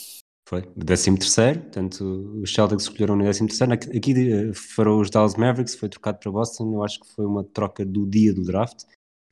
Foi, 0.53 0.61
13 0.61 1.17
terceiro, 1.17 1.61
portanto 1.61 2.05
os 2.43 2.53
Celtics 2.53 2.83
escolheram 2.83 3.17
no 3.17 3.23
13 3.23 3.47
terceiro. 3.47 3.73
Aqui 3.73 4.13
uh, 4.13 4.53
foram 4.53 5.01
os 5.01 5.09
Dallas 5.09 5.35
Mavericks, 5.35 5.75
foi 5.75 5.89
trocado 5.89 6.19
para 6.19 6.31
Boston, 6.31 6.75
eu 6.75 6.85
acho 6.85 7.01
que 7.01 7.09
foi 7.09 7.25
uma 7.25 7.43
troca 7.43 7.87
do 7.87 8.07
dia 8.07 8.35
do 8.35 8.45
draft. 8.45 8.85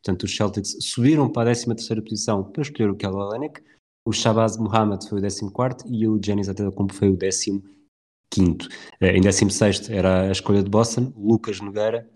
Portanto 0.02 0.22
os 0.22 0.34
Celtics 0.34 0.78
subiram 0.80 1.30
para 1.30 1.50
a 1.50 1.54
13 1.54 1.66
terceira 1.76 2.00
posição 2.00 2.42
para 2.42 2.62
escolher 2.62 2.88
o 2.88 2.96
Kelly 2.96 3.16
Olynyk. 3.16 3.60
O 4.08 4.14
Shabazz 4.14 4.56
Muhammad 4.56 5.04
foi 5.06 5.20
o 5.20 5.52
14 5.52 5.84
e 5.94 6.08
o 6.08 6.18
Giannis 6.24 6.48
Antetokounmpo 6.48 6.94
foi 6.94 7.10
o 7.10 7.18
15 7.18 7.62
quinto. 8.32 8.66
Uh, 8.98 9.08
em 9.14 9.20
16 9.20 9.90
era 9.90 10.22
a 10.22 10.32
escolha 10.32 10.62
de 10.62 10.70
Boston, 10.70 11.12
Lucas 11.14 11.60
Nogueira 11.60 12.08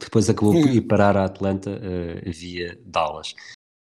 depois 0.00 0.28
acabou 0.28 0.52
por 0.52 0.68
ir 0.68 0.80
parar 0.82 1.16
a 1.16 1.26
Atlanta 1.26 1.70
uh, 1.70 2.30
via 2.32 2.76
Dallas. 2.84 3.34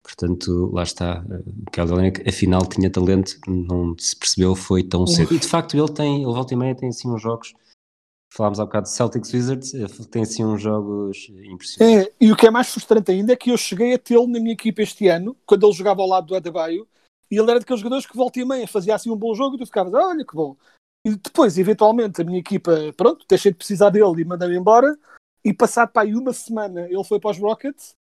Portanto, 0.03 0.71
lá 0.73 0.83
está, 0.83 1.23
uh, 1.23 1.71
Kelly 1.71 1.91
Olynyk 1.91 2.27
afinal 2.27 2.65
tinha 2.65 2.89
talento, 2.89 3.39
não 3.47 3.95
se 3.97 4.15
percebeu, 4.15 4.55
foi 4.55 4.83
tão 4.83 5.05
cedo. 5.05 5.33
E 5.33 5.39
de 5.39 5.47
facto 5.47 5.77
ele 5.77 5.91
tem, 5.91 6.23
ele 6.23 6.25
volta 6.25 6.53
e 6.53 6.57
meia 6.57 6.75
tem 6.75 6.89
assim 6.89 7.09
uns 7.09 7.21
jogos, 7.21 7.53
falámos 8.31 8.59
há 8.59 8.65
bocado 8.65 8.85
de 8.85 8.91
Celtics 8.91 9.33
Wizards, 9.33 9.73
eh, 9.73 9.88
tem 10.09 10.23
assim 10.23 10.45
uns 10.45 10.62
jogos 10.62 11.29
impressionantes. 11.29 12.07
É, 12.07 12.12
e 12.19 12.31
o 12.31 12.35
que 12.35 12.47
é 12.47 12.51
mais 12.51 12.69
frustrante 12.69 13.12
ainda 13.12 13.33
é 13.33 13.35
que 13.35 13.51
eu 13.51 13.57
cheguei 13.57 13.93
a 13.93 13.99
tê-lo 13.99 14.27
na 14.27 14.39
minha 14.39 14.53
equipa 14.53 14.81
este 14.81 15.07
ano, 15.07 15.35
quando 15.45 15.65
ele 15.65 15.75
jogava 15.75 16.01
ao 16.01 16.07
lado 16.07 16.27
do 16.27 16.35
Adebayo, 16.35 16.88
e 17.29 17.38
ele 17.38 17.49
era 17.51 17.59
daqueles 17.59 17.81
jogadores 17.81 18.05
que 18.05 18.17
volta 18.17 18.39
e 18.39 18.45
meia 18.45 18.67
fazia 18.67 18.95
assim 18.95 19.12
um 19.12 19.17
bom 19.17 19.35
jogo 19.35 19.55
e 19.55 19.59
tu 19.59 19.65
ficavas, 19.65 19.93
olha 19.93 20.25
que 20.25 20.33
bom. 20.33 20.55
E 21.05 21.15
depois, 21.15 21.57
eventualmente, 21.57 22.21
a 22.21 22.25
minha 22.25 22.39
equipa, 22.39 22.93
pronto, 22.97 23.25
deixei 23.27 23.51
de 23.51 23.57
precisar 23.57 23.89
dele 23.89 24.21
e 24.21 24.25
mandei-me 24.25 24.57
embora, 24.57 24.97
e 25.43 25.53
passado 25.53 25.89
para 25.89 26.03
aí 26.03 26.15
uma 26.15 26.33
semana 26.33 26.88
ele 26.89 27.03
foi 27.03 27.19
para 27.19 27.31
os 27.31 27.38
Rockets 27.38 27.93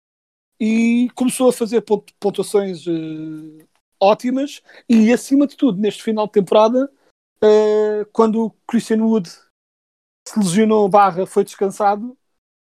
e 0.60 1.08
começou 1.14 1.48
a 1.48 1.52
fazer 1.52 1.84
pontuações 2.18 2.86
uh, 2.86 3.58
ótimas. 4.00 4.62
E 4.88 5.12
acima 5.12 5.46
de 5.46 5.56
tudo 5.56 5.80
neste 5.80 6.02
final 6.02 6.26
de 6.26 6.32
temporada 6.32 6.90
uh, 7.42 8.06
quando 8.12 8.54
Christian 8.66 9.04
Wood 9.04 9.28
se 9.28 10.38
lesionou 10.38 10.88
barra 10.88 11.26
foi 11.26 11.44
descansado 11.44 12.16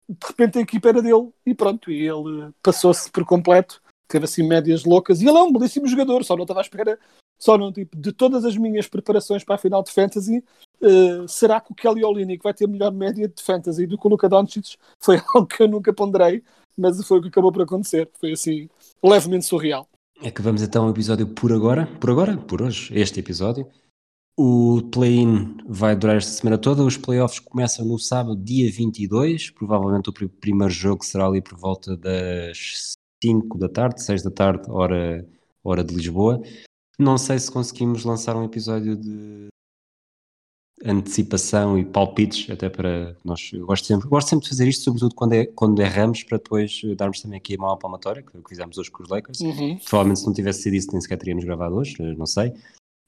de 0.09 0.27
repente 0.27 0.59
a 0.59 0.63
equipa 0.63 0.89
era 0.89 1.03
dele. 1.03 1.31
E 1.45 1.55
pronto 1.55 1.91
e 1.91 2.09
ele 2.09 2.53
passou-se 2.63 3.11
por 3.11 3.25
completo. 3.25 3.83
Teve 4.09 4.25
assim 4.25 4.43
médias 4.43 4.85
loucas. 4.85 5.21
E 5.21 5.29
ele 5.29 5.37
é 5.37 5.43
um 5.43 5.53
belíssimo 5.53 5.87
jogador. 5.87 6.25
Só 6.25 6.35
não 6.35 6.45
estava 6.45 6.61
à 6.61 6.63
espera 6.63 6.99
só 7.39 7.57
não, 7.57 7.73
tipo, 7.73 7.97
de 7.97 8.13
todas 8.13 8.45
as 8.45 8.57
minhas 8.57 8.89
preparações 8.89 9.45
para 9.45 9.55
a 9.55 9.59
final 9.59 9.83
de 9.83 9.93
Fantasy, 9.93 10.45
uh, 10.83 11.29
será 11.29 11.61
que 11.61 11.71
o 11.71 11.75
Kelly 11.75 12.05
Olynyk 12.05 12.43
vai 12.43 12.53
ter 12.53 12.67
melhor 12.67 12.93
média 12.93 13.29
de 13.29 13.43
Fantasy 13.43 13.87
do 13.87 13.97
que 13.97 14.07
o 14.07 14.11
Luka 14.11 14.29
Doncic? 14.29 14.77
Foi 14.99 15.21
algo 15.33 15.47
que 15.47 15.63
eu 15.63 15.69
nunca 15.69 15.93
ponderei, 15.93 16.43
mas 16.79 17.05
foi 17.07 17.19
o 17.19 17.23
que 17.23 17.29
acabou 17.29 17.53
por 17.53 17.63
acontecer. 17.63 18.09
Foi 18.19 18.33
assim, 18.33 18.69
levemente 19.03 19.45
surreal. 19.45 19.89
É 20.23 20.31
que 20.31 20.43
vamos 20.43 20.63
então 20.63 20.85
ao 20.85 20.91
episódio 20.91 21.27
por 21.27 21.53
agora, 21.53 21.87
por 22.01 22.11
agora, 22.11 22.37
por 22.37 22.63
hoje, 22.63 22.93
este 22.99 23.21
episódio. 23.21 23.69
O 24.37 24.83
play-in 24.93 25.57
vai 25.67 25.97
durar 25.97 26.17
esta 26.17 26.31
semana 26.31 26.57
toda. 26.57 26.85
Os 26.85 26.97
playoffs 26.97 27.41
começam 27.41 27.85
no 27.85 27.99
sábado, 27.99 28.37
dia 28.37 28.71
22. 28.71 29.51
Provavelmente 29.51 30.11
o 30.11 30.13
primeiro 30.13 30.73
jogo 30.73 31.05
será 31.05 31.27
ali 31.27 31.43
por 31.43 31.59
volta 31.59 31.97
das 31.97 32.93
5 33.23 33.59
da 33.59 33.69
tarde, 33.69 34.03
6 34.03 34.23
da 34.23 34.31
tarde, 34.31 34.71
hora, 34.71 35.27
hora 35.65 35.83
de 35.83 35.93
Lisboa. 35.93 36.41
Não 36.99 37.19
sei 37.19 37.39
se 37.39 37.51
conseguimos 37.51 38.05
lançar 38.05 38.37
um 38.37 38.45
episódio 38.45 38.97
de 38.97 39.49
antecipação 40.85 41.79
e 41.79 41.85
palpites, 41.85 42.51
até 42.51 42.69
para 42.69 43.17
nós. 43.25 43.51
Eu 43.53 43.67
gosto 43.67 43.87
sempre, 43.87 44.09
gosto 44.09 44.29
sempre 44.29 44.45
de 44.45 44.51
fazer 44.51 44.69
isto, 44.69 44.85
sobretudo 44.85 45.15
quando, 45.15 45.33
é, 45.33 45.47
quando 45.47 45.81
erramos, 45.81 46.23
para 46.23 46.39
depois 46.39 46.81
darmos 46.97 47.21
também 47.21 47.39
aqui 47.39 47.55
a 47.55 47.59
mão 47.59 47.71
à 47.71 47.77
palmatória, 47.77 48.23
que 48.23 48.49
fizemos 48.49 48.79
hoje 48.79 48.91
com 48.91 49.03
os 49.03 49.09
Lakers. 49.09 49.41
Uhum. 49.41 49.79
Provavelmente 49.89 50.21
se 50.21 50.27
não 50.27 50.33
tivesse 50.33 50.63
sido 50.63 50.75
isso, 50.75 50.89
nem 50.93 51.01
sequer 51.01 51.19
teríamos 51.19 51.45
gravado 51.45 51.75
hoje, 51.75 51.97
não 52.17 52.27
sei 52.27 52.53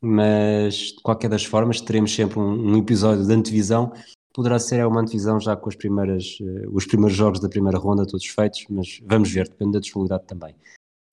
mas 0.00 0.74
de 0.74 1.02
qualquer 1.02 1.28
das 1.28 1.44
formas 1.44 1.80
teremos 1.80 2.14
sempre 2.14 2.38
um, 2.38 2.72
um 2.72 2.76
episódio 2.76 3.26
de 3.26 3.32
antevisão. 3.32 3.92
Poderá 4.32 4.58
ser 4.58 4.84
uma 4.86 5.00
antevisão 5.00 5.38
já 5.38 5.56
com 5.56 5.68
as 5.68 5.76
primeiras, 5.76 6.38
uh, 6.40 6.70
os 6.72 6.86
primeiros 6.86 7.16
jogos 7.16 7.40
da 7.40 7.48
primeira 7.48 7.78
ronda 7.78 8.06
todos 8.06 8.26
feitos, 8.26 8.64
mas 8.70 9.00
vamos 9.04 9.30
ver, 9.30 9.48
depende 9.48 9.72
da 9.72 9.80
disponibilidade 9.80 10.26
também. 10.26 10.54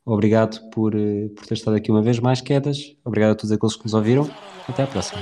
Obrigado 0.07 0.61
por, 0.69 0.95
uh, 0.95 1.29
por 1.35 1.45
ter 1.45 1.55
estado 1.55 1.75
aqui 1.75 1.91
uma 1.91 2.01
vez 2.01 2.17
mais, 2.17 2.39
Quedas. 2.39 2.95
Obrigado 3.03 3.31
a 3.31 3.35
todos 3.35 3.51
aqueles 3.51 3.75
que 3.75 3.83
nos 3.83 3.93
ouviram. 3.93 4.29
Até 4.69 4.83
à 4.83 4.87
próxima. 4.87 5.21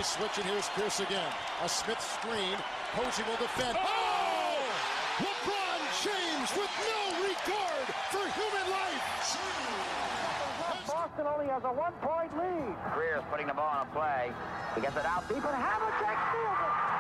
Boston 10.86 11.26
only 11.34 11.48
has 11.50 11.64
a 11.64 11.72
one-point 11.72 12.32
lead. 12.38 12.76
Greer's 12.94 13.24
putting 13.32 13.48
the 13.48 13.54
ball 13.54 13.66
on 13.66 13.88
a 13.88 13.90
play. 13.92 14.32
He 14.76 14.82
gets 14.82 14.98
it 14.98 15.06
out 15.06 15.28
deep, 15.28 15.44
and 15.44 15.56
Havlicek 15.56 16.18
steals 16.30 16.60
it. 16.62 16.95